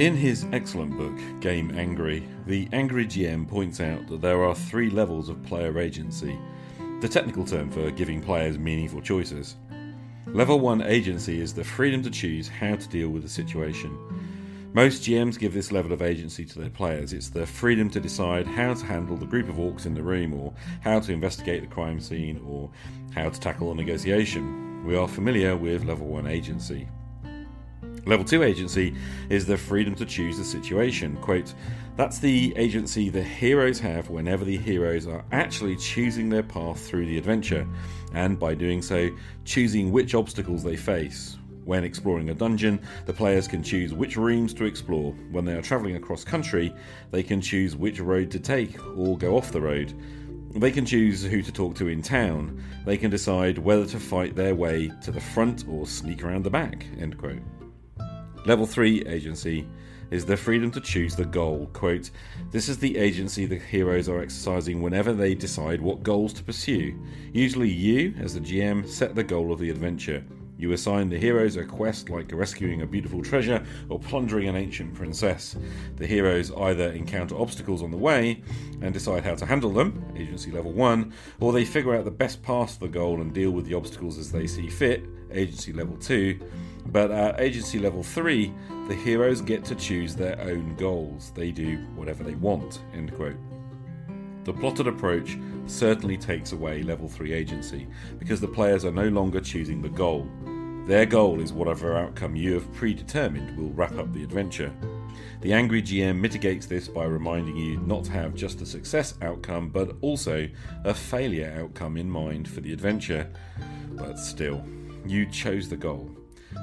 In 0.00 0.16
his 0.16 0.46
excellent 0.54 0.96
book, 0.96 1.12
Game 1.42 1.76
Angry, 1.76 2.26
the 2.46 2.66
Angry 2.72 3.04
GM 3.04 3.46
points 3.46 3.82
out 3.82 4.06
that 4.06 4.22
there 4.22 4.42
are 4.42 4.54
three 4.54 4.88
levels 4.88 5.28
of 5.28 5.42
player 5.42 5.78
agency, 5.78 6.38
the 7.02 7.08
technical 7.08 7.44
term 7.44 7.68
for 7.70 7.90
giving 7.90 8.22
players 8.22 8.56
meaningful 8.58 9.02
choices. 9.02 9.56
Level 10.28 10.58
1 10.58 10.80
agency 10.80 11.38
is 11.38 11.52
the 11.52 11.62
freedom 11.62 12.02
to 12.02 12.10
choose 12.10 12.48
how 12.48 12.76
to 12.76 12.88
deal 12.88 13.10
with 13.10 13.26
a 13.26 13.28
situation. 13.28 13.94
Most 14.72 15.02
GMs 15.02 15.38
give 15.38 15.52
this 15.52 15.70
level 15.70 15.92
of 15.92 16.00
agency 16.00 16.46
to 16.46 16.58
their 16.58 16.70
players. 16.70 17.12
It's 17.12 17.28
the 17.28 17.44
freedom 17.44 17.90
to 17.90 18.00
decide 18.00 18.46
how 18.46 18.72
to 18.72 18.86
handle 18.86 19.18
the 19.18 19.26
group 19.26 19.50
of 19.50 19.56
orcs 19.56 19.84
in 19.84 19.92
the 19.92 20.02
room, 20.02 20.32
or 20.32 20.54
how 20.80 21.00
to 21.00 21.12
investigate 21.12 21.60
the 21.60 21.74
crime 21.74 22.00
scene, 22.00 22.40
or 22.46 22.70
how 23.14 23.28
to 23.28 23.38
tackle 23.38 23.70
a 23.70 23.74
negotiation. 23.74 24.82
We 24.86 24.96
are 24.96 25.06
familiar 25.06 25.58
with 25.58 25.84
level 25.84 26.06
1 26.06 26.26
agency. 26.26 26.88
Level 28.06 28.24
2 28.24 28.42
agency 28.42 28.94
is 29.28 29.46
the 29.46 29.56
freedom 29.56 29.94
to 29.96 30.06
choose 30.06 30.38
the 30.38 30.44
situation. 30.44 31.16
Quote, 31.18 31.54
that's 31.96 32.18
the 32.18 32.54
agency 32.56 33.10
the 33.10 33.22
heroes 33.22 33.78
have 33.80 34.08
whenever 34.08 34.44
the 34.44 34.56
heroes 34.56 35.06
are 35.06 35.24
actually 35.32 35.76
choosing 35.76 36.30
their 36.30 36.42
path 36.42 36.80
through 36.80 37.04
the 37.04 37.18
adventure, 37.18 37.66
and 38.14 38.38
by 38.38 38.54
doing 38.54 38.80
so, 38.80 39.10
choosing 39.44 39.92
which 39.92 40.14
obstacles 40.14 40.62
they 40.62 40.76
face. 40.76 41.36
When 41.64 41.84
exploring 41.84 42.30
a 42.30 42.34
dungeon, 42.34 42.80
the 43.04 43.12
players 43.12 43.46
can 43.46 43.62
choose 43.62 43.92
which 43.92 44.16
rooms 44.16 44.54
to 44.54 44.64
explore. 44.64 45.12
When 45.30 45.44
they 45.44 45.52
are 45.52 45.62
travelling 45.62 45.96
across 45.96 46.24
country, 46.24 46.74
they 47.10 47.22
can 47.22 47.40
choose 47.40 47.76
which 47.76 48.00
road 48.00 48.30
to 48.30 48.40
take 48.40 48.78
or 48.96 49.18
go 49.18 49.36
off 49.36 49.52
the 49.52 49.60
road. 49.60 49.92
They 50.54 50.72
can 50.72 50.86
choose 50.86 51.22
who 51.22 51.42
to 51.42 51.52
talk 51.52 51.76
to 51.76 51.88
in 51.88 52.02
town. 52.02 52.60
They 52.86 52.96
can 52.96 53.10
decide 53.10 53.58
whether 53.58 53.86
to 53.86 54.00
fight 54.00 54.34
their 54.34 54.54
way 54.54 54.90
to 55.02 55.12
the 55.12 55.20
front 55.20 55.64
or 55.68 55.86
sneak 55.86 56.24
around 56.24 56.44
the 56.44 56.50
back. 56.50 56.86
End 56.98 57.18
quote. 57.18 57.42
Level 58.46 58.66
3 58.66 59.06
agency 59.06 59.66
is 60.10 60.24
the 60.24 60.36
freedom 60.36 60.70
to 60.70 60.80
choose 60.80 61.14
the 61.14 61.24
goal. 61.24 61.68
Quote, 61.72 62.10
This 62.50 62.68
is 62.68 62.78
the 62.78 62.96
agency 62.96 63.44
the 63.44 63.58
heroes 63.58 64.08
are 64.08 64.20
exercising 64.20 64.80
whenever 64.80 65.12
they 65.12 65.34
decide 65.34 65.80
what 65.80 66.02
goals 66.02 66.32
to 66.34 66.42
pursue. 66.42 66.98
Usually, 67.32 67.68
you, 67.68 68.14
as 68.18 68.34
the 68.34 68.40
GM, 68.40 68.88
set 68.88 69.14
the 69.14 69.22
goal 69.22 69.52
of 69.52 69.60
the 69.60 69.70
adventure. 69.70 70.24
You 70.60 70.72
assign 70.72 71.08
the 71.08 71.16
heroes 71.16 71.56
a 71.56 71.64
quest 71.64 72.10
like 72.10 72.30
rescuing 72.34 72.82
a 72.82 72.86
beautiful 72.86 73.22
treasure 73.22 73.64
or 73.88 73.98
plundering 73.98 74.46
an 74.46 74.56
ancient 74.56 74.92
princess. 74.92 75.56
The 75.96 76.06
heroes 76.06 76.52
either 76.52 76.92
encounter 76.92 77.34
obstacles 77.34 77.82
on 77.82 77.90
the 77.90 77.96
way 77.96 78.42
and 78.82 78.92
decide 78.92 79.24
how 79.24 79.36
to 79.36 79.46
handle 79.46 79.70
them, 79.70 80.04
agency 80.14 80.50
level 80.50 80.72
1, 80.72 81.14
or 81.40 81.54
they 81.54 81.64
figure 81.64 81.94
out 81.94 82.04
the 82.04 82.10
best 82.10 82.42
path 82.42 82.74
to 82.74 82.80
the 82.80 82.88
goal 82.88 83.22
and 83.22 83.32
deal 83.32 83.52
with 83.52 83.64
the 83.64 83.72
obstacles 83.72 84.18
as 84.18 84.30
they 84.30 84.46
see 84.46 84.68
fit, 84.68 85.02
agency 85.32 85.72
level 85.72 85.96
2. 85.96 86.38
But 86.88 87.10
at 87.10 87.40
agency 87.40 87.78
level 87.78 88.02
3, 88.02 88.52
the 88.86 88.96
heroes 88.96 89.40
get 89.40 89.64
to 89.64 89.74
choose 89.74 90.14
their 90.14 90.38
own 90.42 90.76
goals. 90.76 91.32
They 91.34 91.52
do 91.52 91.78
whatever 91.94 92.22
they 92.22 92.34
want. 92.34 92.82
End 92.92 93.14
quote. 93.14 93.36
The 94.44 94.52
plotted 94.52 94.88
approach 94.88 95.38
certainly 95.66 96.16
takes 96.16 96.52
away 96.52 96.82
level 96.82 97.08
3 97.08 97.32
agency 97.32 97.86
because 98.18 98.40
the 98.40 98.48
players 98.48 98.84
are 98.84 98.90
no 98.90 99.08
longer 99.08 99.40
choosing 99.40 99.80
the 99.80 99.88
goal. 99.88 100.28
Their 100.86 101.06
goal 101.06 101.40
is 101.40 101.52
whatever 101.52 101.96
outcome 101.96 102.34
you 102.34 102.54
have 102.54 102.72
predetermined 102.72 103.56
will 103.56 103.70
wrap 103.70 103.96
up 103.96 104.12
the 104.12 104.24
adventure. 104.24 104.72
The 105.40 105.52
angry 105.52 105.82
GM 105.82 106.18
mitigates 106.18 106.66
this 106.66 106.88
by 106.88 107.04
reminding 107.04 107.56
you 107.56 107.78
not 107.80 108.04
to 108.04 108.12
have 108.12 108.34
just 108.34 108.60
a 108.60 108.66
success 108.66 109.14
outcome 109.22 109.70
but 109.70 109.96
also 110.00 110.48
a 110.84 110.92
failure 110.92 111.56
outcome 111.60 111.96
in 111.96 112.10
mind 112.10 112.48
for 112.48 112.60
the 112.60 112.72
adventure. 112.72 113.30
But 113.92 114.18
still, 114.18 114.64
you 115.06 115.26
chose 115.26 115.68
the 115.68 115.76
goal. 115.76 116.10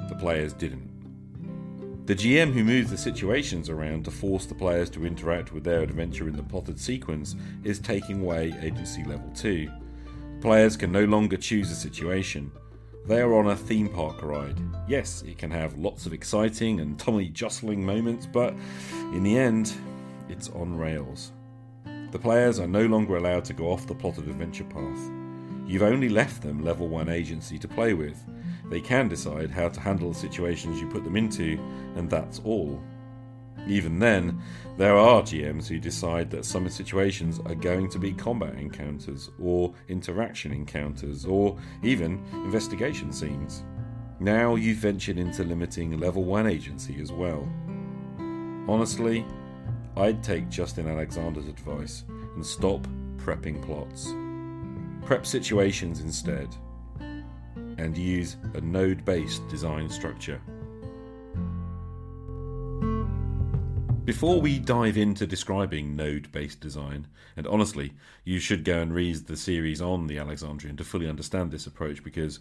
The 0.08 0.14
players 0.14 0.52
didn't. 0.52 0.98
The 2.06 2.14
GM 2.14 2.52
who 2.52 2.64
moves 2.64 2.90
the 2.90 2.96
situations 2.96 3.68
around 3.68 4.04
to 4.04 4.10
force 4.10 4.46
the 4.46 4.54
players 4.54 4.88
to 4.90 5.04
interact 5.04 5.52
with 5.52 5.64
their 5.64 5.82
adventure 5.82 6.26
in 6.28 6.36
the 6.36 6.42
plotted 6.42 6.80
sequence 6.80 7.36
is 7.64 7.78
taking 7.78 8.22
away 8.22 8.54
agency 8.62 9.04
level 9.04 9.30
2. 9.34 9.68
Players 10.40 10.76
can 10.76 10.92
no 10.92 11.04
longer 11.04 11.36
choose 11.36 11.70
a 11.70 11.74
situation. 11.74 12.50
They 13.06 13.20
are 13.20 13.34
on 13.34 13.48
a 13.48 13.56
theme 13.56 13.88
park 13.88 14.22
ride. 14.22 14.60
Yes, 14.86 15.22
it 15.22 15.38
can 15.38 15.50
have 15.50 15.78
lots 15.78 16.06
of 16.06 16.12
exciting 16.12 16.80
and 16.80 16.98
tummy 16.98 17.28
jostling 17.28 17.84
moments, 17.84 18.26
but 18.26 18.54
in 19.12 19.22
the 19.22 19.38
end, 19.38 19.72
it's 20.28 20.50
on 20.50 20.76
rails. 20.76 21.32
The 22.10 22.18
players 22.18 22.58
are 22.60 22.66
no 22.66 22.86
longer 22.86 23.16
allowed 23.16 23.44
to 23.46 23.54
go 23.54 23.70
off 23.70 23.86
the 23.86 23.94
plotted 23.94 24.28
adventure 24.28 24.64
path. 24.64 25.10
You've 25.66 25.82
only 25.82 26.08
left 26.08 26.42
them 26.42 26.64
level 26.64 26.88
1 26.88 27.08
agency 27.08 27.58
to 27.58 27.68
play 27.68 27.92
with, 27.94 28.22
they 28.70 28.80
can 28.80 29.08
decide 29.08 29.50
how 29.50 29.68
to 29.68 29.80
handle 29.80 30.12
the 30.12 30.18
situations 30.18 30.80
you 30.80 30.88
put 30.88 31.04
them 31.04 31.16
into, 31.16 31.58
and 31.96 32.08
that's 32.10 32.40
all. 32.44 32.82
Even 33.66 33.98
then, 33.98 34.40
there 34.76 34.96
are 34.96 35.22
GMs 35.22 35.66
who 35.66 35.78
decide 35.78 36.30
that 36.30 36.44
some 36.44 36.68
situations 36.68 37.40
are 37.46 37.54
going 37.54 37.90
to 37.90 37.98
be 37.98 38.12
combat 38.12 38.54
encounters, 38.54 39.30
or 39.40 39.74
interaction 39.88 40.52
encounters, 40.52 41.26
or 41.26 41.58
even 41.82 42.24
investigation 42.32 43.12
scenes. 43.12 43.64
Now 44.20 44.54
you've 44.54 44.78
ventured 44.78 45.18
into 45.18 45.44
limiting 45.44 45.98
level 45.98 46.24
1 46.24 46.46
agency 46.46 47.00
as 47.00 47.12
well. 47.12 47.48
Honestly, 48.68 49.24
I'd 49.96 50.22
take 50.22 50.48
Justin 50.48 50.88
Alexander's 50.88 51.48
advice 51.48 52.04
and 52.34 52.44
stop 52.44 52.86
prepping 53.16 53.62
plots. 53.62 54.14
Prep 55.06 55.26
situations 55.26 56.00
instead 56.00 56.54
and 57.78 57.96
use 57.96 58.36
a 58.54 58.60
node 58.60 59.04
based 59.04 59.46
design 59.48 59.88
structure. 59.88 60.40
Before 64.08 64.40
we 64.40 64.58
dive 64.58 64.96
into 64.96 65.26
describing 65.26 65.94
node 65.94 66.32
based 66.32 66.60
design, 66.60 67.08
and 67.36 67.46
honestly, 67.46 67.92
you 68.24 68.38
should 68.38 68.64
go 68.64 68.80
and 68.80 68.94
read 68.94 69.26
the 69.26 69.36
series 69.36 69.82
on 69.82 70.06
the 70.06 70.16
Alexandrian 70.16 70.78
to 70.78 70.84
fully 70.84 71.06
understand 71.06 71.50
this 71.50 71.66
approach 71.66 72.02
because, 72.02 72.38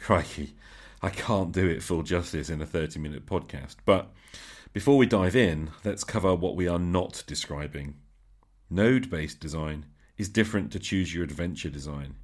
crikey, 0.00 0.56
I 1.02 1.10
can't 1.10 1.52
do 1.52 1.68
it 1.68 1.84
full 1.84 2.02
justice 2.02 2.50
in 2.50 2.60
a 2.60 2.66
30 2.66 2.98
minute 2.98 3.26
podcast. 3.26 3.76
But 3.84 4.12
before 4.72 4.96
we 4.96 5.06
dive 5.06 5.36
in, 5.36 5.70
let's 5.84 6.02
cover 6.02 6.34
what 6.34 6.56
we 6.56 6.66
are 6.66 6.80
not 6.80 7.22
describing. 7.28 7.94
Node 8.68 9.08
based 9.08 9.38
design 9.38 9.86
is 10.18 10.28
different 10.28 10.72
to 10.72 10.80
choose 10.80 11.14
your 11.14 11.22
adventure 11.22 11.70
design. 11.70 12.16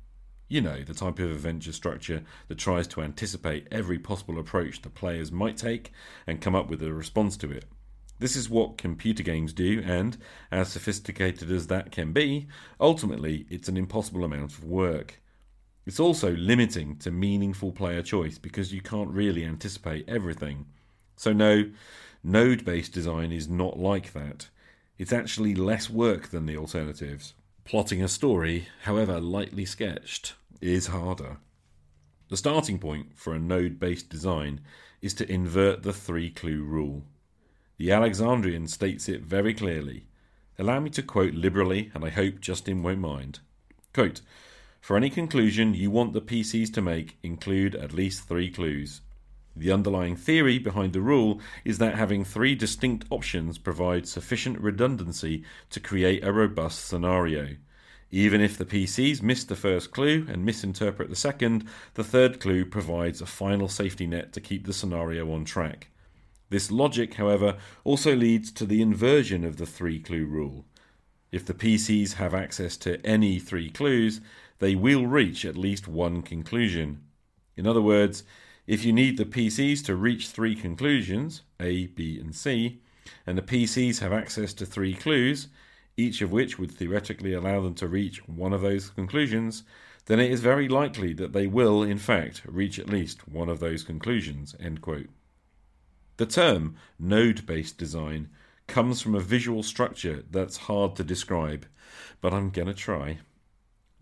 You 0.48 0.62
know, 0.62 0.82
the 0.82 0.94
type 0.94 1.20
of 1.20 1.30
adventure 1.30 1.72
structure 1.72 2.24
that 2.48 2.58
tries 2.58 2.88
to 2.88 3.02
anticipate 3.02 3.68
every 3.70 4.00
possible 4.00 4.40
approach 4.40 4.82
the 4.82 4.90
players 4.90 5.30
might 5.30 5.56
take 5.56 5.92
and 6.26 6.40
come 6.40 6.56
up 6.56 6.68
with 6.68 6.82
a 6.82 6.92
response 6.92 7.36
to 7.36 7.52
it. 7.52 7.66
This 8.20 8.36
is 8.36 8.50
what 8.50 8.76
computer 8.76 9.22
games 9.22 9.54
do, 9.54 9.82
and, 9.84 10.18
as 10.52 10.68
sophisticated 10.68 11.50
as 11.50 11.68
that 11.68 11.90
can 11.90 12.12
be, 12.12 12.48
ultimately 12.78 13.46
it's 13.48 13.68
an 13.68 13.78
impossible 13.78 14.24
amount 14.24 14.52
of 14.52 14.62
work. 14.62 15.20
It's 15.86 15.98
also 15.98 16.32
limiting 16.36 16.96
to 16.98 17.10
meaningful 17.10 17.72
player 17.72 18.02
choice 18.02 18.36
because 18.36 18.74
you 18.74 18.82
can't 18.82 19.08
really 19.08 19.42
anticipate 19.42 20.06
everything. 20.06 20.66
So, 21.16 21.32
no, 21.32 21.70
node 22.22 22.62
based 22.62 22.92
design 22.92 23.32
is 23.32 23.48
not 23.48 23.78
like 23.78 24.12
that. 24.12 24.50
It's 24.98 25.14
actually 25.14 25.54
less 25.54 25.88
work 25.88 26.28
than 26.28 26.44
the 26.44 26.58
alternatives. 26.58 27.32
Plotting 27.64 28.02
a 28.02 28.08
story, 28.08 28.68
however 28.82 29.18
lightly 29.18 29.64
sketched, 29.64 30.34
is 30.60 30.88
harder. 30.88 31.38
The 32.28 32.36
starting 32.36 32.78
point 32.78 33.16
for 33.16 33.34
a 33.34 33.38
node 33.38 33.80
based 33.80 34.10
design 34.10 34.60
is 35.00 35.14
to 35.14 35.32
invert 35.32 35.82
the 35.82 35.94
three 35.94 36.30
clue 36.30 36.62
rule. 36.62 37.02
The 37.80 37.92
Alexandrian 37.92 38.66
states 38.66 39.08
it 39.08 39.22
very 39.22 39.54
clearly. 39.54 40.04
Allow 40.58 40.80
me 40.80 40.90
to 40.90 41.02
quote 41.02 41.32
liberally, 41.32 41.90
and 41.94 42.04
I 42.04 42.10
hope 42.10 42.38
Justin 42.38 42.82
won't 42.82 42.98
mind. 42.98 43.38
Quote 43.94 44.20
For 44.82 44.98
any 44.98 45.08
conclusion 45.08 45.72
you 45.72 45.90
want 45.90 46.12
the 46.12 46.20
PCs 46.20 46.70
to 46.74 46.82
make, 46.82 47.16
include 47.22 47.74
at 47.74 47.94
least 47.94 48.28
three 48.28 48.50
clues. 48.50 49.00
The 49.56 49.72
underlying 49.72 50.14
theory 50.14 50.58
behind 50.58 50.92
the 50.92 51.00
rule 51.00 51.40
is 51.64 51.78
that 51.78 51.94
having 51.94 52.22
three 52.22 52.54
distinct 52.54 53.06
options 53.08 53.56
provides 53.56 54.12
sufficient 54.12 54.60
redundancy 54.60 55.42
to 55.70 55.80
create 55.80 56.22
a 56.22 56.34
robust 56.34 56.84
scenario. 56.84 57.56
Even 58.10 58.42
if 58.42 58.58
the 58.58 58.66
PCs 58.66 59.22
miss 59.22 59.42
the 59.42 59.56
first 59.56 59.90
clue 59.90 60.26
and 60.28 60.44
misinterpret 60.44 61.08
the 61.08 61.16
second, 61.16 61.64
the 61.94 62.04
third 62.04 62.40
clue 62.40 62.66
provides 62.66 63.22
a 63.22 63.26
final 63.26 63.68
safety 63.68 64.06
net 64.06 64.34
to 64.34 64.40
keep 64.42 64.66
the 64.66 64.74
scenario 64.74 65.32
on 65.32 65.46
track. 65.46 65.88
This 66.50 66.70
logic, 66.70 67.14
however, 67.14 67.56
also 67.84 68.14
leads 68.14 68.50
to 68.52 68.66
the 68.66 68.82
inversion 68.82 69.44
of 69.44 69.56
the 69.56 69.66
three 69.66 70.00
clue 70.00 70.26
rule. 70.26 70.66
If 71.30 71.46
the 71.46 71.54
PCs 71.54 72.14
have 72.14 72.34
access 72.34 72.76
to 72.78 73.04
any 73.06 73.38
three 73.38 73.70
clues, 73.70 74.20
they 74.58 74.74
will 74.74 75.06
reach 75.06 75.44
at 75.44 75.56
least 75.56 75.86
one 75.86 76.22
conclusion. 76.22 77.02
In 77.56 77.68
other 77.68 77.80
words, 77.80 78.24
if 78.66 78.84
you 78.84 78.92
need 78.92 79.16
the 79.16 79.24
PCs 79.24 79.84
to 79.84 79.94
reach 79.94 80.28
three 80.28 80.56
conclusions, 80.56 81.42
A, 81.60 81.86
B, 81.86 82.18
and 82.18 82.34
C, 82.34 82.80
and 83.26 83.38
the 83.38 83.42
PCs 83.42 84.00
have 84.00 84.12
access 84.12 84.52
to 84.54 84.66
three 84.66 84.94
clues, 84.94 85.48
each 85.96 86.20
of 86.20 86.32
which 86.32 86.58
would 86.58 86.72
theoretically 86.72 87.32
allow 87.32 87.60
them 87.60 87.74
to 87.74 87.86
reach 87.86 88.26
one 88.28 88.52
of 88.52 88.60
those 88.60 88.90
conclusions, 88.90 89.62
then 90.06 90.18
it 90.18 90.30
is 90.30 90.40
very 90.40 90.68
likely 90.68 91.12
that 91.12 91.32
they 91.32 91.46
will, 91.46 91.82
in 91.82 91.98
fact, 91.98 92.42
reach 92.44 92.78
at 92.78 92.88
least 92.88 93.28
one 93.28 93.48
of 93.48 93.60
those 93.60 93.84
conclusions. 93.84 94.54
The 96.20 96.26
term 96.26 96.76
node 96.98 97.46
based 97.46 97.78
design 97.78 98.28
comes 98.66 99.00
from 99.00 99.14
a 99.14 99.20
visual 99.20 99.62
structure 99.62 100.22
that's 100.30 100.68
hard 100.68 100.94
to 100.96 101.02
describe, 101.02 101.64
but 102.20 102.34
I'm 102.34 102.50
going 102.50 102.68
to 102.68 102.74
try. 102.74 103.20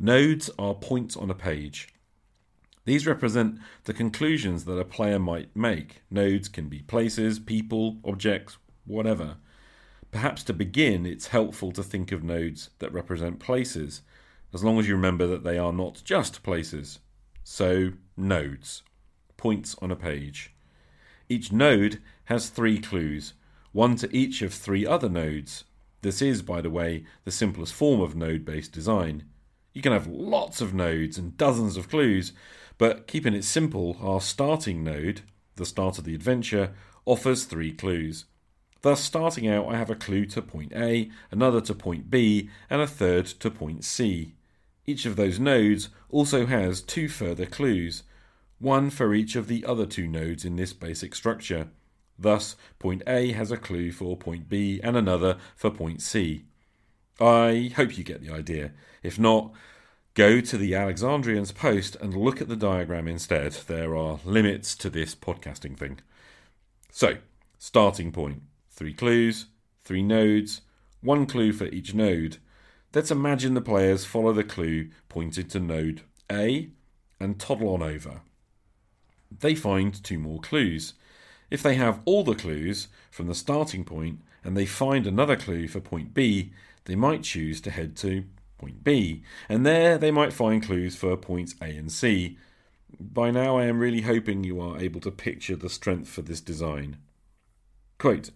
Nodes 0.00 0.50
are 0.58 0.74
points 0.74 1.16
on 1.16 1.30
a 1.30 1.34
page. 1.34 1.94
These 2.84 3.06
represent 3.06 3.60
the 3.84 3.94
conclusions 3.94 4.64
that 4.64 4.80
a 4.80 4.84
player 4.84 5.20
might 5.20 5.54
make. 5.54 6.02
Nodes 6.10 6.48
can 6.48 6.68
be 6.68 6.80
places, 6.80 7.38
people, 7.38 7.98
objects, 8.04 8.58
whatever. 8.84 9.36
Perhaps 10.10 10.42
to 10.42 10.52
begin, 10.52 11.06
it's 11.06 11.28
helpful 11.28 11.70
to 11.70 11.84
think 11.84 12.10
of 12.10 12.24
nodes 12.24 12.70
that 12.80 12.92
represent 12.92 13.38
places, 13.38 14.02
as 14.52 14.64
long 14.64 14.80
as 14.80 14.88
you 14.88 14.96
remember 14.96 15.28
that 15.28 15.44
they 15.44 15.56
are 15.56 15.72
not 15.72 16.02
just 16.02 16.42
places. 16.42 16.98
So, 17.44 17.92
nodes, 18.16 18.82
points 19.36 19.76
on 19.80 19.92
a 19.92 19.96
page. 19.96 20.52
Each 21.28 21.52
node 21.52 22.00
has 22.24 22.48
three 22.48 22.78
clues, 22.78 23.34
one 23.72 23.96
to 23.96 24.16
each 24.16 24.40
of 24.42 24.54
three 24.54 24.86
other 24.86 25.08
nodes. 25.08 25.64
This 26.02 26.22
is, 26.22 26.42
by 26.42 26.60
the 26.60 26.70
way, 26.70 27.04
the 27.24 27.30
simplest 27.30 27.74
form 27.74 28.00
of 28.00 28.16
node 28.16 28.44
based 28.44 28.72
design. 28.72 29.24
You 29.74 29.82
can 29.82 29.92
have 29.92 30.06
lots 30.06 30.60
of 30.60 30.72
nodes 30.72 31.18
and 31.18 31.36
dozens 31.36 31.76
of 31.76 31.88
clues, 31.88 32.32
but 32.78 33.06
keeping 33.06 33.34
it 33.34 33.44
simple, 33.44 33.96
our 34.00 34.20
starting 34.20 34.82
node, 34.82 35.20
the 35.56 35.66
start 35.66 35.98
of 35.98 36.04
the 36.04 36.14
adventure, 36.14 36.72
offers 37.04 37.44
three 37.44 37.72
clues. 37.72 38.24
Thus, 38.82 39.02
starting 39.02 39.48
out, 39.48 39.66
I 39.66 39.76
have 39.76 39.90
a 39.90 39.96
clue 39.96 40.24
to 40.26 40.40
point 40.40 40.72
A, 40.74 41.10
another 41.30 41.60
to 41.62 41.74
point 41.74 42.10
B, 42.10 42.48
and 42.70 42.80
a 42.80 42.86
third 42.86 43.26
to 43.26 43.50
point 43.50 43.84
C. 43.84 44.34
Each 44.86 45.04
of 45.04 45.16
those 45.16 45.38
nodes 45.38 45.90
also 46.08 46.46
has 46.46 46.80
two 46.80 47.08
further 47.08 47.44
clues, 47.44 48.04
one 48.58 48.90
for 48.90 49.14
each 49.14 49.36
of 49.36 49.46
the 49.46 49.64
other 49.64 49.86
two 49.86 50.06
nodes 50.06 50.44
in 50.44 50.56
this 50.56 50.72
basic 50.72 51.14
structure. 51.14 51.68
Thus, 52.18 52.56
point 52.78 53.02
A 53.06 53.32
has 53.32 53.52
a 53.52 53.56
clue 53.56 53.92
for 53.92 54.16
point 54.16 54.48
B 54.48 54.80
and 54.82 54.96
another 54.96 55.38
for 55.54 55.70
point 55.70 56.02
C. 56.02 56.44
I 57.20 57.72
hope 57.76 57.96
you 57.96 58.04
get 58.04 58.20
the 58.20 58.32
idea. 58.32 58.72
If 59.02 59.18
not, 59.18 59.52
go 60.14 60.40
to 60.40 60.58
the 60.58 60.74
Alexandrian's 60.74 61.52
post 61.52 61.96
and 61.96 62.16
look 62.16 62.40
at 62.40 62.48
the 62.48 62.56
diagram 62.56 63.06
instead. 63.06 63.52
There 63.52 63.96
are 63.96 64.18
limits 64.24 64.74
to 64.76 64.90
this 64.90 65.14
podcasting 65.14 65.76
thing. 65.76 66.00
So, 66.90 67.18
starting. 67.58 68.12
Three 68.70 68.94
clues, 68.94 69.46
three 69.84 70.02
nodes, 70.02 70.62
one 71.00 71.26
clue 71.26 71.52
for 71.52 71.66
each 71.66 71.94
node. 71.94 72.38
Let's 72.94 73.10
imagine 73.10 73.54
the 73.54 73.60
players 73.60 74.04
follow 74.04 74.32
the 74.32 74.44
clue 74.44 74.88
pointed 75.08 75.50
to 75.50 75.60
node 75.60 76.02
A 76.30 76.70
and 77.20 77.38
toddle 77.38 77.74
on 77.74 77.82
over. 77.82 78.22
They 79.30 79.54
find 79.54 80.02
two 80.02 80.18
more 80.18 80.40
clues. 80.40 80.94
If 81.50 81.62
they 81.62 81.74
have 81.74 82.00
all 82.04 82.24
the 82.24 82.34
clues 82.34 82.88
from 83.10 83.26
the 83.26 83.34
starting 83.34 83.84
point 83.84 84.20
and 84.44 84.56
they 84.56 84.66
find 84.66 85.06
another 85.06 85.36
clue 85.36 85.68
for 85.68 85.80
point 85.80 86.14
B, 86.14 86.52
they 86.84 86.94
might 86.94 87.22
choose 87.22 87.60
to 87.62 87.70
head 87.70 87.96
to 87.98 88.24
point 88.58 88.82
B, 88.82 89.22
and 89.48 89.64
there 89.64 89.98
they 89.98 90.10
might 90.10 90.32
find 90.32 90.62
clues 90.62 90.96
for 90.96 91.16
points 91.16 91.54
A 91.60 91.66
and 91.66 91.92
C. 91.92 92.38
By 92.98 93.30
now, 93.30 93.58
I 93.58 93.64
am 93.64 93.78
really 93.78 94.00
hoping 94.00 94.42
you 94.42 94.60
are 94.60 94.78
able 94.78 95.00
to 95.02 95.10
picture 95.10 95.56
the 95.56 95.70
strength 95.70 96.08
for 96.08 96.22
this 96.22 96.40
design. 96.40 96.96
Quote, 97.98 98.30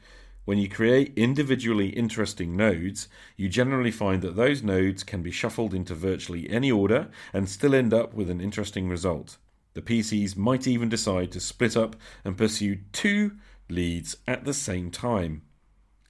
when 0.44 0.58
you 0.58 0.68
create 0.68 1.12
individually 1.16 1.90
interesting 1.90 2.56
nodes, 2.56 3.08
you 3.36 3.48
generally 3.48 3.92
find 3.92 4.22
that 4.22 4.36
those 4.36 4.62
nodes 4.62 5.04
can 5.04 5.22
be 5.22 5.30
shuffled 5.30 5.72
into 5.72 5.94
virtually 5.94 6.50
any 6.50 6.70
order 6.70 7.08
and 7.32 7.48
still 7.48 7.74
end 7.74 7.94
up 7.94 8.12
with 8.12 8.28
an 8.28 8.40
interesting 8.40 8.88
result. 8.88 9.38
The 9.74 9.82
PCs 9.82 10.36
might 10.36 10.66
even 10.66 10.88
decide 10.88 11.32
to 11.32 11.40
split 11.40 11.76
up 11.76 11.96
and 12.24 12.36
pursue 12.36 12.78
two 12.92 13.32
leads 13.68 14.16
at 14.26 14.44
the 14.44 14.54
same 14.54 14.90
time. 14.90 15.42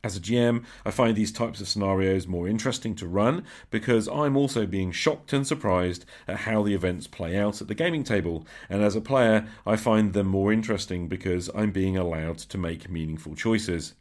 As 0.04 0.16
a 0.16 0.20
GM, 0.20 0.64
I 0.84 0.90
find 0.90 1.16
these 1.16 1.30
types 1.30 1.60
of 1.60 1.68
scenarios 1.68 2.26
more 2.26 2.48
interesting 2.48 2.96
to 2.96 3.06
run 3.06 3.44
because 3.70 4.08
I'm 4.08 4.36
also 4.36 4.66
being 4.66 4.90
shocked 4.90 5.32
and 5.32 5.46
surprised 5.46 6.04
at 6.26 6.38
how 6.38 6.64
the 6.64 6.74
events 6.74 7.06
play 7.06 7.38
out 7.38 7.60
at 7.60 7.68
the 7.68 7.74
gaming 7.76 8.02
table, 8.02 8.44
and 8.68 8.82
as 8.82 8.96
a 8.96 9.00
player, 9.00 9.46
I 9.64 9.76
find 9.76 10.12
them 10.12 10.26
more 10.26 10.52
interesting 10.52 11.06
because 11.06 11.48
I'm 11.54 11.70
being 11.70 11.96
allowed 11.96 12.38
to 12.38 12.58
make 12.58 12.90
meaningful 12.90 13.36
choices. 13.36 13.94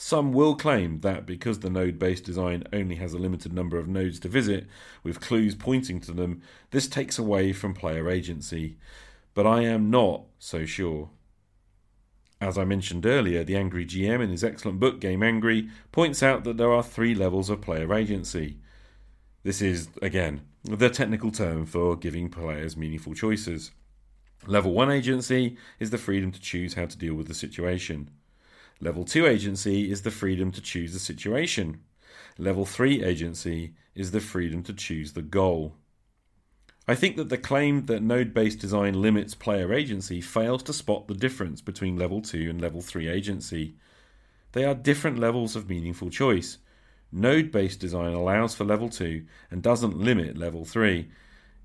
Some 0.00 0.32
will 0.32 0.54
claim 0.54 1.00
that 1.00 1.26
because 1.26 1.58
the 1.58 1.68
node 1.68 1.98
based 1.98 2.22
design 2.22 2.62
only 2.72 2.94
has 2.94 3.14
a 3.14 3.18
limited 3.18 3.52
number 3.52 3.78
of 3.78 3.88
nodes 3.88 4.20
to 4.20 4.28
visit, 4.28 4.68
with 5.02 5.20
clues 5.20 5.56
pointing 5.56 6.00
to 6.02 6.12
them, 6.12 6.40
this 6.70 6.86
takes 6.86 7.18
away 7.18 7.52
from 7.52 7.74
player 7.74 8.08
agency. 8.08 8.78
But 9.34 9.44
I 9.44 9.62
am 9.62 9.90
not 9.90 10.22
so 10.38 10.64
sure. 10.64 11.10
As 12.40 12.56
I 12.56 12.64
mentioned 12.64 13.06
earlier, 13.06 13.42
the 13.42 13.56
Angry 13.56 13.84
GM 13.84 14.22
in 14.22 14.30
his 14.30 14.44
excellent 14.44 14.78
book 14.78 15.00
Game 15.00 15.24
Angry 15.24 15.68
points 15.90 16.22
out 16.22 16.44
that 16.44 16.58
there 16.58 16.72
are 16.72 16.84
three 16.84 17.16
levels 17.16 17.50
of 17.50 17.60
player 17.60 17.92
agency. 17.92 18.58
This 19.42 19.60
is, 19.60 19.88
again, 20.00 20.42
the 20.62 20.90
technical 20.90 21.32
term 21.32 21.66
for 21.66 21.96
giving 21.96 22.28
players 22.28 22.76
meaningful 22.76 23.14
choices. 23.14 23.72
Level 24.46 24.72
1 24.72 24.92
agency 24.92 25.56
is 25.80 25.90
the 25.90 25.98
freedom 25.98 26.30
to 26.30 26.40
choose 26.40 26.74
how 26.74 26.86
to 26.86 26.96
deal 26.96 27.14
with 27.14 27.26
the 27.26 27.34
situation. 27.34 28.10
Level 28.80 29.04
2 29.04 29.26
agency 29.26 29.90
is 29.90 30.02
the 30.02 30.10
freedom 30.10 30.52
to 30.52 30.60
choose 30.60 30.92
the 30.92 31.00
situation. 31.00 31.80
Level 32.38 32.64
3 32.64 33.02
agency 33.02 33.74
is 33.94 34.12
the 34.12 34.20
freedom 34.20 34.62
to 34.62 34.72
choose 34.72 35.12
the 35.12 35.22
goal. 35.22 35.74
I 36.86 36.94
think 36.94 37.16
that 37.16 37.28
the 37.28 37.36
claim 37.36 37.86
that 37.86 38.02
node 38.02 38.32
based 38.32 38.60
design 38.60 39.02
limits 39.02 39.34
player 39.34 39.74
agency 39.74 40.20
fails 40.20 40.62
to 40.62 40.72
spot 40.72 41.08
the 41.08 41.14
difference 41.14 41.60
between 41.60 41.98
level 41.98 42.22
2 42.22 42.48
and 42.48 42.60
level 42.60 42.80
3 42.80 43.08
agency. 43.08 43.74
They 44.52 44.64
are 44.64 44.74
different 44.74 45.18
levels 45.18 45.56
of 45.56 45.68
meaningful 45.68 46.08
choice. 46.08 46.58
Node 47.10 47.50
based 47.50 47.80
design 47.80 48.12
allows 48.12 48.54
for 48.54 48.64
level 48.64 48.88
2 48.88 49.24
and 49.50 49.60
doesn't 49.60 49.98
limit 49.98 50.38
level 50.38 50.64
3. 50.64 51.10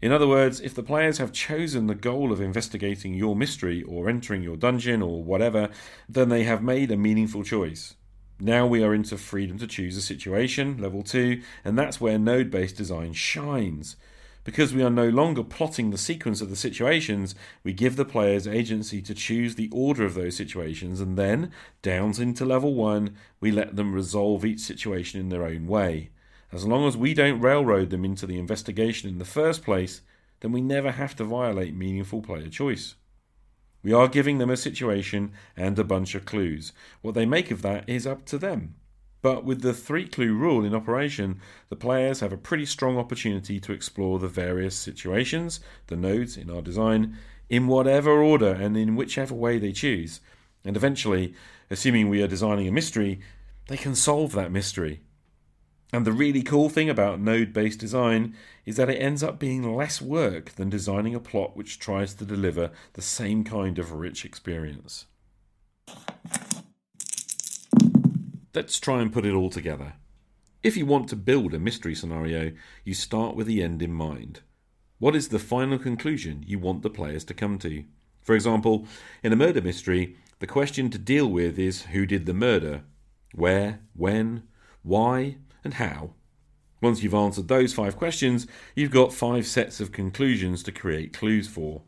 In 0.04 0.12
other 0.12 0.28
words, 0.28 0.60
if 0.60 0.76
the 0.76 0.84
players 0.84 1.20
have 1.20 1.32
chosen 1.32 1.88
the 1.88 1.96
goal 1.96 2.34
of 2.34 2.42
investigating 2.42 3.14
your 3.14 3.38
mystery 3.38 3.82
or 3.84 4.10
entering 4.10 4.44
your 4.44 4.58
dungeon 4.58 5.02
or 5.02 5.24
whatever, 5.24 5.70
then 6.10 6.28
they 6.28 6.44
have 6.44 6.62
made 6.62 6.92
a 6.92 6.98
meaningful 6.98 7.42
choice. 7.42 7.96
Now 8.38 8.68
we 8.68 8.84
are 8.84 8.94
into 8.94 9.18
freedom 9.18 9.58
to 9.60 9.66
choose 9.66 9.96
a 9.96 10.02
situation, 10.02 10.78
level 10.78 11.04
2, 11.04 11.42
and 11.64 11.80
that's 11.80 12.02
where 12.02 12.20
node 12.20 12.52
based 12.52 12.76
design 12.76 13.14
shines. 13.14 13.96
Because 14.44 14.74
we 14.74 14.84
are 14.84 14.90
no 14.90 15.08
longer 15.08 15.42
plotting 15.42 15.92
the 15.92 15.98
sequence 15.98 16.42
of 16.42 16.50
the 16.50 16.58
situations, 16.58 17.34
we 17.64 17.72
give 17.72 17.96
the 17.96 18.04
players 18.04 18.46
agency 18.46 19.02
to 19.04 19.16
choose 19.16 19.56
the 19.56 19.70
order 19.72 20.04
of 20.04 20.16
those 20.16 20.36
situations, 20.36 21.00
and 21.00 21.18
then, 21.18 21.50
downs 21.82 22.20
into 22.20 22.44
level 22.44 22.74
1, 22.74 23.16
we 23.40 23.52
let 23.52 23.78
them 23.78 23.94
resolve 23.94 24.44
each 24.44 24.60
situation 24.60 25.22
in 25.22 25.30
their 25.30 25.46
own 25.46 25.66
way. 25.66 26.10
As 26.54 26.66
long 26.68 26.88
as 26.88 26.96
we 26.96 27.16
don't 27.16 27.42
railroad 27.42 27.90
them 27.90 28.06
into 28.06 28.28
the 28.28 28.38
investigation 28.38 29.10
in 29.10 29.18
the 29.18 29.26
first 29.26 29.64
place, 29.64 30.02
then 30.42 30.52
we 30.52 30.62
never 30.62 30.92
have 30.92 31.16
to 31.16 31.24
violate 31.24 31.76
meaningful 31.76 32.22
player 32.22 32.48
choice. 32.48 32.94
We 33.82 33.92
are 33.92 34.08
giving 34.08 34.38
them 34.38 34.52
a 34.52 34.58
situation 34.58 35.34
and 35.58 35.80
a 35.80 35.84
bunch 35.84 36.14
of 36.14 36.26
clues. 36.26 36.72
What 37.02 37.16
they 37.16 37.26
make 37.26 37.50
of 37.50 37.64
that 37.64 37.90
is 37.90 38.06
up 38.06 38.26
to 38.28 38.38
them. 38.38 38.76
But 39.24 39.44
with 39.44 39.62
the 39.62 39.74
three 39.74 40.08
clue 40.08 40.36
rule 40.36 40.64
in 40.64 40.76
operation, 40.76 41.42
the 41.70 41.76
players 41.76 42.20
have 42.20 42.32
a 42.32 42.38
pretty 42.38 42.68
strong 42.68 43.00
opportunity 43.00 43.60
to 43.60 43.74
explore 43.74 44.20
the 44.20 44.28
various 44.28 44.76
situations, 44.76 45.60
the 45.88 45.96
nodes 45.96 46.38
in 46.38 46.52
our 46.52 46.62
design, 46.62 47.18
in 47.50 47.66
whatever 47.66 48.22
order 48.22 48.52
and 48.52 48.78
in 48.78 48.96
whichever 48.96 49.34
way 49.34 49.58
they 49.58 49.72
choose. 49.72 50.20
And 50.64 50.78
eventually, 50.78 51.34
assuming 51.72 52.10
we 52.10 52.22
are 52.22 52.28
designing 52.28 52.68
a 52.68 52.72
mystery, 52.72 53.22
they 53.70 53.78
can 53.78 53.96
solve 53.96 54.34
that 54.34 54.52
mystery. 54.52 55.02
And 55.94 56.06
the 56.06 56.12
really 56.12 56.42
cool 56.42 56.70
thing 56.70 56.90
about 56.90 57.20
node 57.20 57.54
based 57.54 57.80
design 57.80 58.36
is 58.66 58.78
that 58.78 58.90
it 58.90 58.96
ends 58.96 59.22
up 59.22 59.38
being 59.38 59.76
less 59.76 60.02
work 60.02 60.56
than 60.56 60.68
designing 60.68 61.14
a 61.14 61.20
plot 61.20 61.56
which 61.56 61.78
tries 61.78 62.16
to 62.16 62.26
deliver 62.26 62.72
the 62.94 63.02
same 63.04 63.44
kind 63.44 63.78
of 63.78 63.92
rich 63.92 64.26
experience. 64.26 65.06
Let's 68.56 68.80
try 68.80 69.04
and 69.04 69.14
put 69.14 69.26
it 69.26 69.36
all 69.36 69.52
together. 69.52 69.94
If 70.64 70.76
you 70.76 70.88
want 70.88 71.10
to 71.10 71.16
build 71.16 71.54
a 71.54 71.60
mystery 71.60 71.94
scenario, 71.94 72.54
you 72.84 72.96
start 72.96 73.36
with 73.36 73.46
the 73.46 73.62
end 73.62 73.84
in 73.84 73.94
mind. 73.94 74.42
What 74.98 75.16
is 75.16 75.28
the 75.28 75.38
final 75.38 75.78
conclusion 75.78 76.44
you 76.48 76.58
want 76.58 76.82
the 76.82 76.90
players 76.90 77.24
to 77.26 77.36
come 77.36 77.60
to? 77.60 77.84
For 78.22 78.34
example, 78.34 78.88
in 79.22 79.32
a 79.32 79.36
murder 79.36 79.62
mystery, 79.62 80.16
the 80.40 80.48
question 80.48 80.90
to 80.90 80.98
deal 80.98 81.28
with 81.28 81.60
is 81.60 81.84
who 81.84 82.08
did 82.08 82.26
the 82.26 82.34
murder? 82.34 82.82
Where? 83.36 83.82
When? 83.94 84.44
Why? 84.82 85.36
And 85.64 85.76
how. 85.76 86.12
Once 86.82 87.02
you've 87.02 87.14
answered 87.14 87.48
those 87.48 87.74
five 87.74 87.96
questions, 87.96 88.46
you've 88.76 88.92
got 88.92 89.14
five 89.14 89.48
sets 89.48 89.80
of 89.80 89.92
conclusions 89.92 90.62
to 90.64 90.72
create 90.72 91.14
clues 91.14 91.48
for. 91.48 91.82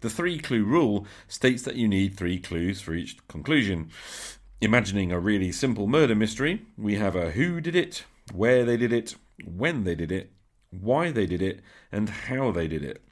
The 0.00 0.08
three 0.08 0.38
clue 0.38 0.64
rule 0.64 1.06
states 1.26 1.62
that 1.64 1.76
you 1.76 1.88
need 1.88 2.16
three 2.16 2.38
clues 2.38 2.80
for 2.80 2.94
each 2.94 3.18
conclusion. 3.28 3.90
Imagining 4.60 5.12
a 5.12 5.20
really 5.20 5.52
simple 5.52 5.86
murder 5.86 6.14
mystery, 6.14 6.62
we 6.76 6.94
have 6.94 7.14
a 7.14 7.32
who 7.32 7.60
did 7.60 7.76
it, 7.76 8.04
where 8.32 8.64
they 8.64 8.76
did 8.76 8.92
it, 8.92 9.16
when 9.44 9.84
they 9.84 9.94
did 9.94 10.10
it, 10.12 10.32
why 10.70 11.10
they 11.10 11.26
did 11.26 11.42
it, 11.42 11.60
and 11.92 12.08
how 12.08 12.50
they 12.50 12.68
did 12.68 12.82
it. 12.82 13.02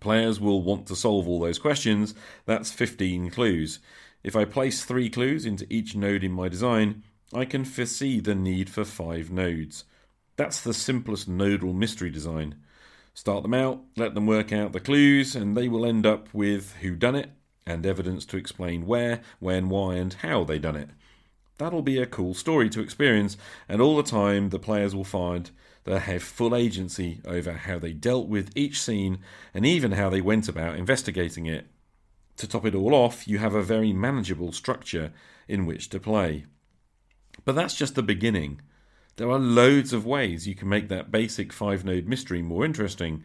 Players 0.00 0.40
will 0.40 0.62
want 0.62 0.86
to 0.86 0.96
solve 0.96 1.28
all 1.28 1.40
those 1.40 1.58
questions. 1.58 2.14
That's 2.46 2.72
15 2.72 3.30
clues. 3.30 3.80
If 4.22 4.34
I 4.36 4.44
place 4.44 4.84
three 4.84 5.10
clues 5.10 5.44
into 5.44 5.66
each 5.68 5.94
node 5.94 6.24
in 6.24 6.32
my 6.32 6.48
design, 6.48 7.02
I 7.32 7.44
can 7.44 7.64
foresee 7.64 8.20
the 8.20 8.34
need 8.34 8.68
for 8.68 8.84
five 8.84 9.30
nodes. 9.30 9.84
That's 10.36 10.60
the 10.60 10.74
simplest 10.74 11.28
nodal 11.28 11.72
mystery 11.72 12.10
design. 12.10 12.56
Start 13.14 13.42
them 13.42 13.54
out, 13.54 13.80
let 13.96 14.14
them 14.14 14.26
work 14.26 14.52
out 14.52 14.72
the 14.72 14.80
clues, 14.80 15.36
and 15.36 15.56
they 15.56 15.68
will 15.68 15.86
end 15.86 16.04
up 16.04 16.28
with 16.32 16.74
who 16.80 16.96
done 16.96 17.14
it 17.14 17.30
and 17.66 17.86
evidence 17.86 18.26
to 18.26 18.36
explain 18.36 18.86
where, 18.86 19.20
when, 19.38 19.68
why, 19.68 19.94
and 19.94 20.14
how 20.14 20.44
they 20.44 20.58
done 20.58 20.76
it. 20.76 20.90
That'll 21.58 21.82
be 21.82 21.98
a 21.98 22.06
cool 22.06 22.34
story 22.34 22.68
to 22.70 22.80
experience, 22.80 23.36
and 23.68 23.80
all 23.80 23.96
the 23.96 24.02
time 24.02 24.50
the 24.50 24.58
players 24.58 24.94
will 24.94 25.04
find 25.04 25.50
they 25.84 25.98
have 25.98 26.22
full 26.22 26.56
agency 26.56 27.20
over 27.24 27.52
how 27.52 27.78
they 27.78 27.92
dealt 27.92 28.26
with 28.26 28.56
each 28.56 28.80
scene 28.80 29.18
and 29.52 29.64
even 29.64 29.92
how 29.92 30.08
they 30.08 30.20
went 30.20 30.48
about 30.48 30.76
investigating 30.76 31.46
it. 31.46 31.66
To 32.38 32.48
top 32.48 32.66
it 32.66 32.74
all 32.74 32.94
off, 32.94 33.28
you 33.28 33.38
have 33.38 33.54
a 33.54 33.62
very 33.62 33.92
manageable 33.92 34.50
structure 34.50 35.12
in 35.46 35.66
which 35.66 35.90
to 35.90 36.00
play. 36.00 36.46
But 37.44 37.54
that's 37.54 37.74
just 37.74 37.94
the 37.94 38.02
beginning. 38.02 38.60
There 39.16 39.30
are 39.30 39.38
loads 39.38 39.92
of 39.92 40.06
ways 40.06 40.48
you 40.48 40.54
can 40.54 40.68
make 40.68 40.88
that 40.88 41.12
basic 41.12 41.52
five 41.52 41.84
node 41.84 42.06
mystery 42.06 42.42
more 42.42 42.64
interesting. 42.64 43.22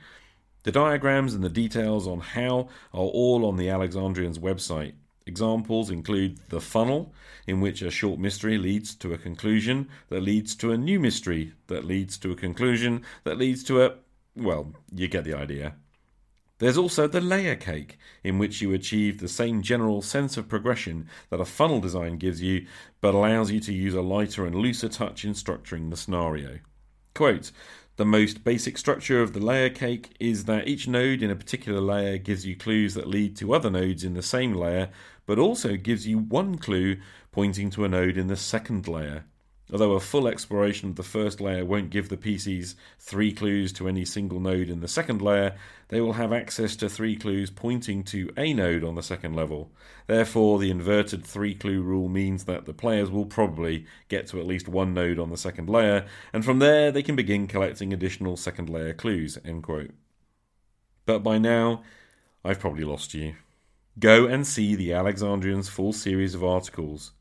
The 0.63 0.71
diagrams 0.71 1.33
and 1.33 1.43
the 1.43 1.49
details 1.49 2.07
on 2.07 2.19
how 2.19 2.69
are 2.93 2.99
all 2.99 3.45
on 3.45 3.57
the 3.57 3.69
Alexandrian's 3.69 4.39
website. 4.39 4.93
Examples 5.25 5.89
include 5.89 6.39
the 6.49 6.59
funnel, 6.59 7.13
in 7.47 7.61
which 7.61 7.81
a 7.81 7.91
short 7.91 8.19
mystery 8.19 8.57
leads 8.57 8.95
to 8.95 9.13
a 9.13 9.17
conclusion 9.17 9.87
that 10.09 10.21
leads 10.21 10.55
to 10.55 10.71
a 10.71 10.77
new 10.77 10.99
mystery 10.99 11.53
that 11.67 11.85
leads 11.85 12.17
to 12.17 12.31
a 12.31 12.35
conclusion 12.35 13.03
that 13.23 13.37
leads 13.37 13.63
to 13.63 13.83
a. 13.83 13.95
Well, 14.35 14.73
you 14.93 15.07
get 15.07 15.23
the 15.23 15.33
idea. 15.33 15.75
There's 16.59 16.77
also 16.77 17.07
the 17.07 17.21
layer 17.21 17.55
cake, 17.55 17.97
in 18.21 18.37
which 18.37 18.61
you 18.61 18.73
achieve 18.73 19.19
the 19.19 19.29
same 19.29 19.61
general 19.61 20.01
sense 20.01 20.35
of 20.35 20.49
progression 20.49 21.07
that 21.29 21.39
a 21.39 21.45
funnel 21.45 21.79
design 21.79 22.17
gives 22.17 22.41
you, 22.41 22.67
but 22.99 23.15
allows 23.15 23.49
you 23.49 23.61
to 23.61 23.73
use 23.73 23.93
a 23.93 24.01
lighter 24.01 24.45
and 24.45 24.55
looser 24.55 24.89
touch 24.89 25.23
in 25.23 25.31
structuring 25.31 25.89
the 25.89 25.95
scenario. 25.95 26.59
Quote 27.15 27.51
The 27.95 28.05
most 28.05 28.43
basic 28.43 28.77
structure 28.77 29.21
of 29.21 29.31
the 29.31 29.39
layer 29.39 29.69
cake 29.69 30.13
is 30.19 30.45
that 30.45 30.67
each 30.67 30.85
node 30.85 31.23
in 31.23 31.31
a 31.31 31.35
particular 31.35 31.79
layer 31.79 32.17
gives 32.17 32.45
you 32.45 32.57
clues 32.57 32.93
that 32.93 33.07
lead 33.07 33.37
to 33.37 33.53
other 33.53 33.69
nodes 33.69 34.03
in 34.03 34.13
the 34.13 34.21
same 34.21 34.53
layer, 34.53 34.89
but 35.25 35.39
also 35.39 35.77
gives 35.77 36.07
you 36.07 36.17
one 36.17 36.57
clue 36.57 36.97
pointing 37.31 37.69
to 37.69 37.85
a 37.85 37.89
node 37.89 38.17
in 38.17 38.27
the 38.27 38.35
second 38.35 38.85
layer. 38.85 39.23
Although 39.71 39.91
a 39.91 39.99
full 39.99 40.27
exploration 40.27 40.89
of 40.89 40.95
the 40.95 41.03
first 41.03 41.39
layer 41.39 41.63
won't 41.63 41.91
give 41.91 42.09
the 42.09 42.17
PCs 42.17 42.73
three 42.97 43.31
clues 43.31 43.71
to 43.73 43.87
any 43.87 44.03
single 44.03 44.39
node 44.39 44.67
in 44.67 44.79
the 44.79 44.87
second 44.87 45.21
layer, 45.21 45.55
they 45.89 46.01
will 46.01 46.13
have 46.13 46.33
access 46.33 46.75
to 46.77 46.89
three 46.89 47.15
clues 47.15 47.51
pointing 47.51 48.03
to 48.05 48.31
a 48.35 48.51
node 48.51 48.83
on 48.83 48.95
the 48.95 49.03
second 49.03 49.35
level. 49.35 49.71
Therefore, 50.07 50.57
the 50.57 50.71
inverted 50.71 51.23
three 51.23 51.53
clue 51.53 51.83
rule 51.83 52.09
means 52.09 52.45
that 52.45 52.65
the 52.65 52.73
players 52.73 53.11
will 53.11 53.27
probably 53.27 53.85
get 54.07 54.25
to 54.27 54.39
at 54.39 54.47
least 54.47 54.67
one 54.67 54.95
node 54.95 55.19
on 55.19 55.29
the 55.29 55.37
second 55.37 55.69
layer, 55.69 56.07
and 56.33 56.43
from 56.43 56.57
there 56.57 56.91
they 56.91 57.03
can 57.03 57.15
begin 57.15 57.45
collecting 57.45 57.93
additional 57.93 58.37
second 58.37 58.69
layer 58.69 58.93
clues. 58.93 59.37
End 59.45 59.61
quote. 59.61 59.91
But 61.05 61.19
by 61.19 61.37
now, 61.37 61.83
I've 62.43 62.59
probably 62.59 62.85
lost 62.85 63.13
you. 63.13 63.35
Go 63.99 64.25
and 64.25 64.47
see 64.47 64.75
the 64.75 64.93
Alexandrian's 64.93 65.69
full 65.69 65.93
series 65.93 66.33
of 66.33 66.43
articles 66.43 67.11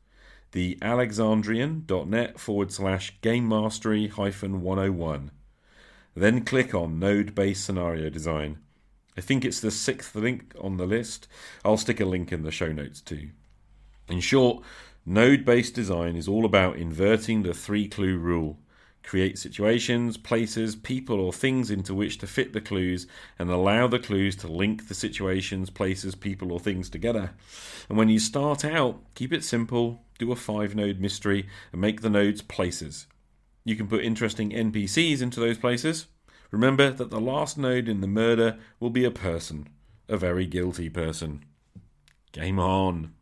the 0.51 0.77
alexandrian.net 0.81 2.39
forward 2.39 2.71
slash 2.71 3.13
game 3.21 3.47
mastery 3.47 4.07
hyphen 4.07 4.61
101. 4.61 5.31
Then 6.15 6.43
click 6.43 6.73
on 6.73 6.99
Node 6.99 7.35
Based 7.35 7.63
Scenario 7.63 8.09
Design. 8.09 8.57
I 9.19 9.21
think 9.21 9.43
it's 9.43 9.59
the 9.59 9.71
sixth 9.71 10.15
link 10.15 10.53
on 10.59 10.77
the 10.77 10.85
list. 10.85 11.27
I'll 11.65 11.77
stick 11.77 11.99
a 11.99 12.05
link 12.05 12.31
in 12.31 12.43
the 12.43 12.51
show 12.51 12.71
notes 12.71 13.01
too. 13.01 13.29
In 14.07 14.21
short, 14.21 14.63
node 15.05 15.43
based 15.45 15.75
design 15.75 16.15
is 16.15 16.27
all 16.27 16.45
about 16.45 16.77
inverting 16.77 17.43
the 17.43 17.53
three 17.53 17.87
clue 17.87 18.17
rule. 18.17 18.57
Create 19.03 19.37
situations, 19.37 20.17
places, 20.17 20.75
people, 20.75 21.19
or 21.19 21.33
things 21.33 21.69
into 21.69 21.93
which 21.93 22.17
to 22.19 22.27
fit 22.27 22.53
the 22.53 22.61
clues 22.61 23.07
and 23.37 23.49
allow 23.49 23.87
the 23.87 23.99
clues 23.99 24.35
to 24.37 24.47
link 24.47 24.87
the 24.87 24.93
situations, 24.93 25.69
places, 25.69 26.15
people, 26.15 26.51
or 26.51 26.59
things 26.59 26.89
together. 26.89 27.31
And 27.87 27.97
when 27.97 28.09
you 28.09 28.19
start 28.19 28.63
out, 28.63 29.01
keep 29.15 29.33
it 29.33 29.43
simple, 29.43 30.01
do 30.19 30.31
a 30.31 30.35
five 30.35 30.75
node 30.75 30.99
mystery, 30.99 31.47
and 31.71 31.81
make 31.81 32.01
the 32.01 32.09
nodes 32.09 32.43
places. 32.43 33.07
You 33.63 33.75
can 33.75 33.87
put 33.87 34.03
interesting 34.03 34.51
NPCs 34.51 35.21
into 35.21 35.39
those 35.39 35.57
places. 35.57 36.05
Remember 36.51 36.91
that 36.91 37.09
the 37.09 37.19
last 37.19 37.57
node 37.57 37.87
in 37.87 38.01
the 38.01 38.07
murder 38.07 38.57
will 38.79 38.89
be 38.89 39.05
a 39.05 39.11
person, 39.11 39.69
a 40.07 40.17
very 40.17 40.45
guilty 40.45 40.89
person. 40.89 41.45
Game 42.31 42.59
on. 42.59 43.13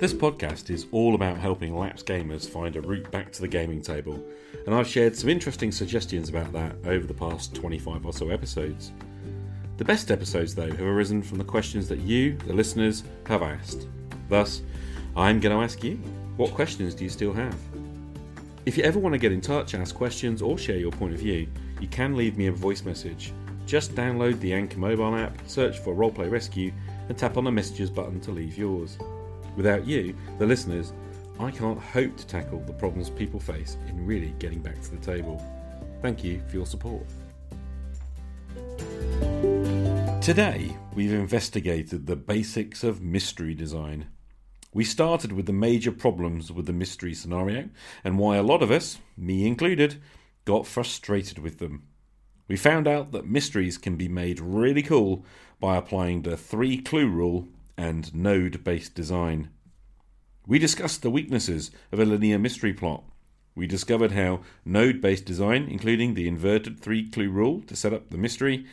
This 0.00 0.12
podcast 0.12 0.68
is 0.68 0.86
all 0.92 1.14
about 1.14 1.38
helping 1.38 1.74
lapsed 1.74 2.06
gamers 2.06 2.48
find 2.48 2.76
a 2.76 2.80
route 2.82 3.10
back 3.10 3.32
to 3.32 3.40
the 3.40 3.48
gaming 3.48 3.80
table, 3.80 4.22
and 4.66 4.74
I've 4.74 4.86
shared 4.86 5.16
some 5.16 5.30
interesting 5.30 5.72
suggestions 5.72 6.28
about 6.28 6.52
that 6.52 6.76
over 6.84 7.06
the 7.06 7.14
past 7.14 7.54
25 7.54 8.04
or 8.04 8.12
so 8.12 8.28
episodes. 8.28 8.92
The 9.76 9.84
best 9.84 10.12
episodes, 10.12 10.54
though, 10.54 10.70
have 10.70 10.80
arisen 10.80 11.20
from 11.20 11.38
the 11.38 11.44
questions 11.44 11.88
that 11.88 11.98
you, 11.98 12.36
the 12.46 12.52
listeners, 12.52 13.02
have 13.26 13.42
asked. 13.42 13.88
Thus, 14.28 14.62
I'm 15.16 15.40
going 15.40 15.56
to 15.56 15.62
ask 15.62 15.82
you 15.82 15.96
what 16.36 16.52
questions 16.52 16.94
do 16.94 17.02
you 17.04 17.10
still 17.10 17.32
have? 17.32 17.56
If 18.66 18.78
you 18.78 18.84
ever 18.84 18.98
want 18.98 19.14
to 19.14 19.18
get 19.18 19.32
in 19.32 19.40
touch, 19.40 19.74
ask 19.74 19.94
questions, 19.94 20.42
or 20.42 20.58
share 20.58 20.78
your 20.78 20.92
point 20.92 21.12
of 21.12 21.20
view, 21.20 21.48
you 21.80 21.88
can 21.88 22.16
leave 22.16 22.38
me 22.38 22.46
a 22.46 22.52
voice 22.52 22.84
message. 22.84 23.32
Just 23.66 23.94
download 23.94 24.38
the 24.40 24.52
Anchor 24.52 24.78
mobile 24.78 25.16
app, 25.16 25.36
search 25.46 25.78
for 25.80 25.94
Roleplay 25.94 26.30
Rescue, 26.30 26.72
and 27.08 27.18
tap 27.18 27.36
on 27.36 27.44
the 27.44 27.50
messages 27.50 27.90
button 27.90 28.20
to 28.20 28.30
leave 28.30 28.56
yours. 28.56 28.96
Without 29.56 29.86
you, 29.86 30.16
the 30.38 30.46
listeners, 30.46 30.92
I 31.40 31.50
can't 31.50 31.80
hope 31.80 32.16
to 32.16 32.26
tackle 32.26 32.60
the 32.60 32.72
problems 32.72 33.10
people 33.10 33.40
face 33.40 33.76
in 33.88 34.06
really 34.06 34.34
getting 34.38 34.60
back 34.60 34.80
to 34.82 34.90
the 34.92 35.04
table. 35.04 35.44
Thank 36.00 36.22
you 36.22 36.40
for 36.48 36.56
your 36.56 36.66
support. 36.66 37.04
Today, 40.24 40.74
we've 40.94 41.12
investigated 41.12 42.06
the 42.06 42.16
basics 42.16 42.82
of 42.82 43.02
mystery 43.02 43.52
design. 43.52 44.06
We 44.72 44.82
started 44.82 45.32
with 45.32 45.44
the 45.44 45.52
major 45.52 45.92
problems 45.92 46.50
with 46.50 46.64
the 46.64 46.72
mystery 46.72 47.12
scenario 47.12 47.68
and 48.02 48.18
why 48.18 48.38
a 48.38 48.42
lot 48.42 48.62
of 48.62 48.70
us, 48.70 49.00
me 49.18 49.46
included, 49.46 50.00
got 50.46 50.66
frustrated 50.66 51.38
with 51.38 51.58
them. 51.58 51.82
We 52.48 52.56
found 52.56 52.88
out 52.88 53.12
that 53.12 53.26
mysteries 53.26 53.76
can 53.76 53.96
be 53.96 54.08
made 54.08 54.40
really 54.40 54.82
cool 54.82 55.26
by 55.60 55.76
applying 55.76 56.22
the 56.22 56.38
three 56.38 56.78
clue 56.78 57.06
rule 57.06 57.48
and 57.76 58.14
node 58.14 58.64
based 58.64 58.94
design. 58.94 59.50
We 60.46 60.58
discussed 60.58 61.02
the 61.02 61.10
weaknesses 61.10 61.70
of 61.92 62.00
a 62.00 62.06
linear 62.06 62.38
mystery 62.38 62.72
plot. 62.72 63.04
We 63.54 63.66
discovered 63.66 64.12
how 64.12 64.40
node 64.64 65.02
based 65.02 65.26
design, 65.26 65.68
including 65.70 66.14
the 66.14 66.26
inverted 66.26 66.80
three 66.80 67.10
clue 67.10 67.28
rule 67.28 67.60
to 67.66 67.76
set 67.76 67.92
up 67.92 68.08
the 68.08 68.16
mystery, 68.16 68.64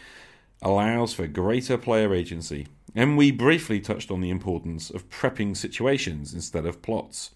allows 0.62 1.13
for 1.13 1.28
greater 1.28 1.78
player 1.78 2.13
agency, 2.13 2.67
and 2.93 3.17
we 3.17 3.32
briefly 3.32 3.80
touched 3.80 4.12
on 4.12 4.21
the 4.21 4.30
importance 4.30 4.89
of 4.89 5.10
prepping 5.10 5.56
situations 5.56 6.34
instead 6.34 6.65
of 6.65 6.82
plots. 6.82 7.32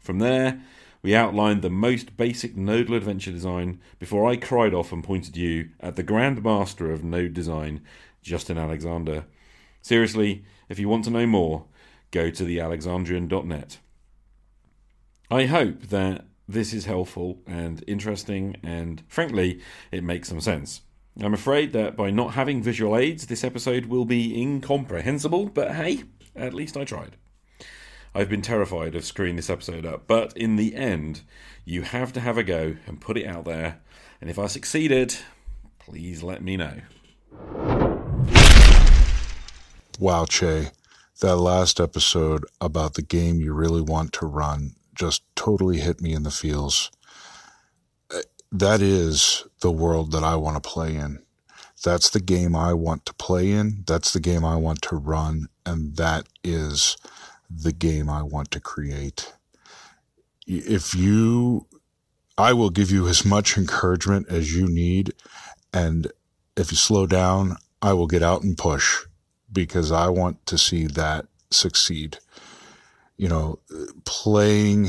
From 0.00 0.18
there, 0.18 0.60
we 1.02 1.14
outlined 1.14 1.62
the 1.62 1.70
most 1.70 2.16
basic 2.16 2.56
nodal 2.56 2.96
adventure 2.96 3.30
design 3.30 3.80
before 3.98 4.28
I 4.28 4.36
cried 4.36 4.74
off 4.74 4.92
and 4.92 5.04
pointed 5.04 5.36
you 5.36 5.68
at 5.80 5.96
the 5.96 6.02
Grand 6.02 6.42
Master 6.42 6.90
of 6.90 7.04
Node 7.04 7.34
Design, 7.34 7.82
Justin 8.22 8.58
Alexander. 8.58 9.24
Seriously, 9.82 10.44
if 10.68 10.78
you 10.78 10.88
want 10.88 11.04
to 11.04 11.10
know 11.10 11.26
more, 11.26 11.66
go 12.10 12.30
to 12.30 12.44
thealexandrian.net. 12.44 13.78
I 15.30 15.46
hope 15.46 15.82
that 15.88 16.24
this 16.48 16.72
is 16.72 16.86
helpful 16.86 17.40
and 17.46 17.82
interesting, 17.86 18.56
and 18.62 19.02
frankly, 19.08 19.60
it 19.90 20.02
makes 20.02 20.28
some 20.28 20.40
sense. 20.40 20.82
I'm 21.22 21.32
afraid 21.32 21.72
that 21.72 21.96
by 21.96 22.10
not 22.10 22.34
having 22.34 22.62
visual 22.62 22.94
aids, 22.96 23.26
this 23.26 23.42
episode 23.42 23.86
will 23.86 24.04
be 24.04 24.38
incomprehensible, 24.38 25.46
but 25.46 25.74
hey, 25.74 26.04
at 26.34 26.52
least 26.52 26.76
I 26.76 26.84
tried. 26.84 27.16
I've 28.14 28.28
been 28.28 28.42
terrified 28.42 28.94
of 28.94 29.04
screwing 29.04 29.36
this 29.36 29.48
episode 29.48 29.86
up, 29.86 30.06
but 30.06 30.36
in 30.36 30.56
the 30.56 30.74
end, 30.74 31.22
you 31.64 31.82
have 31.82 32.12
to 32.14 32.20
have 32.20 32.36
a 32.36 32.42
go 32.42 32.76
and 32.86 33.00
put 33.00 33.16
it 33.16 33.26
out 33.26 33.46
there, 33.46 33.80
and 34.20 34.28
if 34.28 34.38
I 34.38 34.46
succeeded, 34.46 35.16
please 35.78 36.22
let 36.22 36.42
me 36.42 36.58
know. 36.58 36.82
Wow, 39.98 40.26
Che, 40.26 40.68
that 41.20 41.36
last 41.36 41.80
episode 41.80 42.44
about 42.60 42.92
the 42.92 43.02
game 43.02 43.40
you 43.40 43.54
really 43.54 43.80
want 43.80 44.12
to 44.14 44.26
run 44.26 44.74
just 44.94 45.22
totally 45.34 45.78
hit 45.78 46.02
me 46.02 46.12
in 46.12 46.24
the 46.24 46.30
feels. 46.30 46.90
That 48.52 48.80
is 48.80 49.44
the 49.60 49.70
world 49.70 50.12
that 50.12 50.22
I 50.22 50.36
want 50.36 50.62
to 50.62 50.68
play 50.68 50.94
in. 50.94 51.22
That's 51.84 52.10
the 52.10 52.20
game 52.20 52.56
I 52.56 52.72
want 52.72 53.04
to 53.06 53.14
play 53.14 53.50
in. 53.50 53.84
That's 53.86 54.12
the 54.12 54.20
game 54.20 54.44
I 54.44 54.56
want 54.56 54.82
to 54.82 54.96
run. 54.96 55.48
And 55.64 55.96
that 55.96 56.26
is 56.42 56.96
the 57.50 57.72
game 57.72 58.08
I 58.08 58.22
want 58.22 58.50
to 58.52 58.60
create. 58.60 59.32
If 60.46 60.94
you, 60.94 61.66
I 62.38 62.52
will 62.52 62.70
give 62.70 62.90
you 62.90 63.08
as 63.08 63.24
much 63.24 63.56
encouragement 63.56 64.28
as 64.28 64.54
you 64.54 64.66
need. 64.66 65.12
And 65.72 66.10
if 66.56 66.70
you 66.70 66.76
slow 66.76 67.06
down, 67.06 67.56
I 67.82 67.92
will 67.92 68.06
get 68.06 68.22
out 68.22 68.42
and 68.42 68.56
push 68.56 69.04
because 69.52 69.92
I 69.92 70.08
want 70.08 70.44
to 70.46 70.58
see 70.58 70.86
that 70.86 71.26
succeed. 71.50 72.18
You 73.16 73.28
know, 73.28 73.58
playing 74.04 74.88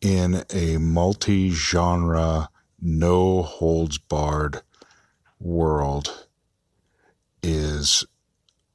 in 0.00 0.44
a 0.52 0.78
multi 0.78 1.50
genre, 1.50 2.48
no 2.82 3.42
holds 3.42 3.96
barred 3.96 4.60
world 5.38 6.26
is 7.42 8.04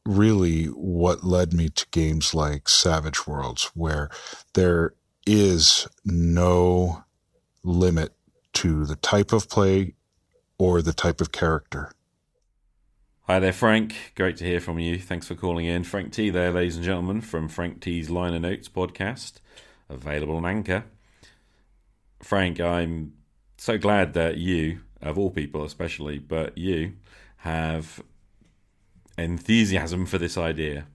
really 0.05 0.65
what 0.65 1.23
led 1.23 1.53
me 1.53 1.69
to 1.69 1.85
games 1.91 2.33
like 2.33 2.69
Savage 2.69 3.27
Worlds, 3.27 3.71
where 3.73 4.09
there 4.53 4.93
is 5.25 5.87
no 6.05 7.03
limit 7.63 8.13
to 8.53 8.85
the 8.85 8.95
type 8.95 9.33
of 9.33 9.49
play 9.49 9.93
or 10.57 10.81
the 10.81 10.93
type 10.93 11.19
of 11.19 11.31
character. 11.31 11.91
Hi 13.23 13.39
there, 13.39 13.51
Frank. 13.51 14.13
Great 14.15 14.37
to 14.37 14.45
hear 14.45 14.61
from 14.61 14.79
you. 14.79 14.97
Thanks 14.97 15.27
for 15.27 15.35
calling 15.35 15.65
in. 15.65 15.83
Frank 15.83 16.13
T 16.13 16.29
there, 16.29 16.51
ladies 16.51 16.77
and 16.77 16.85
gentlemen, 16.85 17.19
from 17.19 17.49
Frank 17.49 17.81
T's 17.81 18.09
Liner 18.09 18.39
Notes 18.39 18.69
podcast, 18.69 19.33
available 19.89 20.37
on 20.37 20.45
Anchor. 20.45 20.85
Frank, 22.23 22.61
I'm 22.61 23.16
so 23.57 23.77
glad 23.77 24.13
that 24.13 24.37
you, 24.37 24.81
of 25.01 25.17
all 25.17 25.31
people 25.31 25.63
especially, 25.63 26.19
but 26.19 26.57
you, 26.57 26.93
have 27.37 28.01
enthusiasm 29.17 30.05
for 30.05 30.17
this 30.17 30.37
idea. 30.37 30.87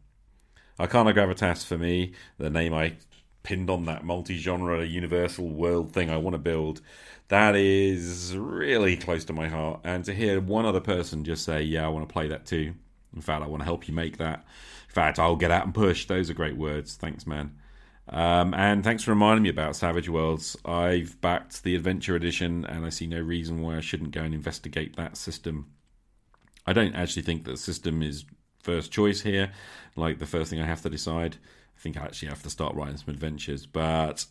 Arcana 0.78 1.12
Gravitas, 1.12 1.64
for 1.64 1.78
me, 1.78 2.12
the 2.38 2.50
name 2.50 2.74
I 2.74 2.94
pinned 3.42 3.70
on 3.70 3.84
that 3.86 4.04
multi 4.04 4.38
genre 4.38 4.84
universal 4.84 5.48
world 5.48 5.92
thing 5.92 6.10
I 6.10 6.16
want 6.16 6.34
to 6.34 6.38
build, 6.38 6.80
that 7.28 7.56
is 7.56 8.36
really 8.36 8.96
close 8.96 9.24
to 9.26 9.32
my 9.32 9.48
heart. 9.48 9.80
And 9.84 10.04
to 10.04 10.14
hear 10.14 10.40
one 10.40 10.66
other 10.66 10.80
person 10.80 11.24
just 11.24 11.44
say, 11.44 11.62
Yeah, 11.62 11.86
I 11.86 11.88
want 11.88 12.08
to 12.08 12.12
play 12.12 12.28
that 12.28 12.46
too. 12.46 12.74
In 13.14 13.20
fact, 13.20 13.42
I 13.42 13.46
want 13.46 13.60
to 13.60 13.64
help 13.64 13.88
you 13.88 13.94
make 13.94 14.18
that. 14.18 14.44
In 14.88 14.94
fact, 14.94 15.18
I'll 15.18 15.36
get 15.36 15.50
out 15.50 15.64
and 15.64 15.74
push. 15.74 16.06
Those 16.06 16.30
are 16.30 16.34
great 16.34 16.56
words. 16.56 16.96
Thanks, 16.96 17.26
man. 17.26 17.54
Um, 18.08 18.52
and 18.54 18.82
thanks 18.82 19.04
for 19.04 19.12
reminding 19.12 19.44
me 19.44 19.48
about 19.48 19.76
Savage 19.76 20.08
Worlds. 20.08 20.56
I've 20.64 21.20
backed 21.20 21.62
the 21.62 21.74
Adventure 21.74 22.16
Edition, 22.16 22.64
and 22.64 22.84
I 22.84 22.88
see 22.88 23.06
no 23.06 23.20
reason 23.20 23.62
why 23.62 23.76
I 23.76 23.80
shouldn't 23.80 24.10
go 24.10 24.22
and 24.22 24.34
investigate 24.34 24.96
that 24.96 25.16
system. 25.16 25.72
I 26.66 26.72
don't 26.72 26.94
actually 26.94 27.22
think 27.22 27.44
that 27.44 27.58
system 27.58 28.02
is 28.02 28.24
first 28.62 28.92
choice 28.92 29.22
here, 29.22 29.52
like 29.96 30.18
the 30.18 30.26
first 30.26 30.50
thing 30.50 30.60
I 30.60 30.66
have 30.66 30.82
to 30.82 30.90
decide. 30.90 31.36
I 31.76 31.80
think 31.80 31.96
I 31.96 32.04
actually 32.04 32.28
have 32.28 32.42
to 32.42 32.50
start 32.50 32.74
writing 32.74 32.96
some 32.96 33.12
adventures. 33.12 33.66
But 33.66 34.26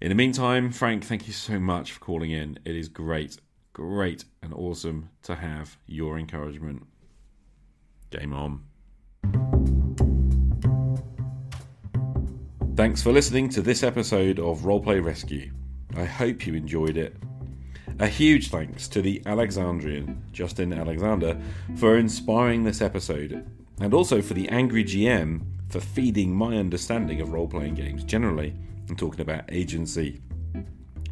in 0.00 0.08
the 0.08 0.14
meantime, 0.14 0.70
Frank, 0.70 1.04
thank 1.04 1.26
you 1.26 1.32
so 1.32 1.58
much 1.58 1.92
for 1.92 2.00
calling 2.00 2.30
in. 2.30 2.58
It 2.64 2.76
is 2.76 2.88
great, 2.88 3.38
great, 3.72 4.24
and 4.42 4.54
awesome 4.54 5.10
to 5.24 5.36
have 5.36 5.76
your 5.86 6.18
encouragement. 6.18 6.86
Game 8.10 8.32
on. 8.32 9.83
Thanks 12.76 13.00
for 13.00 13.12
listening 13.12 13.48
to 13.50 13.62
this 13.62 13.84
episode 13.84 14.40
of 14.40 14.62
Roleplay 14.62 15.02
Rescue. 15.02 15.52
I 15.96 16.02
hope 16.02 16.44
you 16.44 16.54
enjoyed 16.54 16.96
it. 16.96 17.14
A 18.00 18.08
huge 18.08 18.50
thanks 18.50 18.88
to 18.88 19.00
the 19.00 19.22
Alexandrian, 19.26 20.20
Justin 20.32 20.72
Alexander, 20.72 21.40
for 21.76 21.96
inspiring 21.98 22.64
this 22.64 22.82
episode, 22.82 23.48
and 23.80 23.94
also 23.94 24.20
for 24.20 24.34
the 24.34 24.48
Angry 24.48 24.82
GM 24.82 25.42
for 25.68 25.78
feeding 25.78 26.34
my 26.34 26.56
understanding 26.56 27.20
of 27.20 27.32
role 27.32 27.46
playing 27.46 27.76
games 27.76 28.02
generally 28.02 28.56
and 28.88 28.98
talking 28.98 29.20
about 29.20 29.44
agency. 29.52 30.20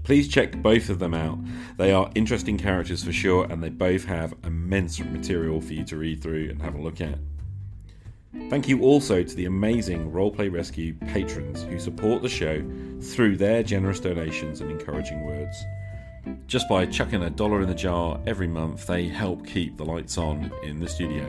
Please 0.02 0.26
check 0.26 0.60
both 0.62 0.88
of 0.90 0.98
them 0.98 1.14
out. 1.14 1.38
They 1.76 1.92
are 1.92 2.10
interesting 2.16 2.58
characters 2.58 3.04
for 3.04 3.12
sure, 3.12 3.44
and 3.44 3.62
they 3.62 3.68
both 3.68 4.04
have 4.06 4.34
immense 4.42 4.98
material 4.98 5.60
for 5.60 5.74
you 5.74 5.84
to 5.84 5.96
read 5.96 6.20
through 6.20 6.50
and 6.50 6.60
have 6.60 6.74
a 6.74 6.82
look 6.82 7.00
at. 7.00 7.20
Thank 8.48 8.66
you 8.66 8.80
also 8.82 9.22
to 9.22 9.34
the 9.34 9.44
amazing 9.44 10.10
Roleplay 10.10 10.50
Rescue 10.50 10.94
patrons 10.94 11.64
who 11.64 11.78
support 11.78 12.22
the 12.22 12.28
show 12.28 12.62
through 13.00 13.36
their 13.36 13.62
generous 13.62 14.00
donations 14.00 14.62
and 14.62 14.70
encouraging 14.70 15.24
words. 15.24 15.56
Just 16.46 16.68
by 16.68 16.86
chucking 16.86 17.22
a 17.22 17.30
dollar 17.30 17.60
in 17.60 17.68
the 17.68 17.74
jar 17.74 18.18
every 18.26 18.46
month, 18.46 18.86
they 18.86 19.08
help 19.08 19.46
keep 19.46 19.76
the 19.76 19.84
lights 19.84 20.16
on 20.16 20.50
in 20.62 20.80
the 20.80 20.88
studio, 20.88 21.24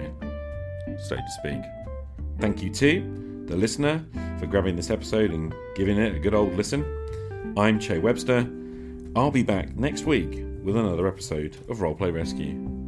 so 0.97 1.15
to 1.15 1.31
speak. 1.39 1.61
Thank 2.39 2.63
you 2.63 2.69
to 2.69 3.45
the 3.47 3.55
listener 3.55 4.05
for 4.39 4.45
grabbing 4.45 4.75
this 4.75 4.89
episode 4.89 5.31
and 5.31 5.53
giving 5.75 5.97
it 5.97 6.15
a 6.15 6.19
good 6.19 6.33
old 6.33 6.55
listen. 6.55 6.85
I'm 7.57 7.79
Che 7.79 7.99
Webster. 7.99 8.49
I'll 9.15 9.31
be 9.31 9.43
back 9.43 9.75
next 9.75 10.05
week 10.05 10.43
with 10.63 10.77
another 10.77 11.07
episode 11.07 11.57
of 11.69 11.79
Roleplay 11.79 12.13
Rescue. 12.13 12.82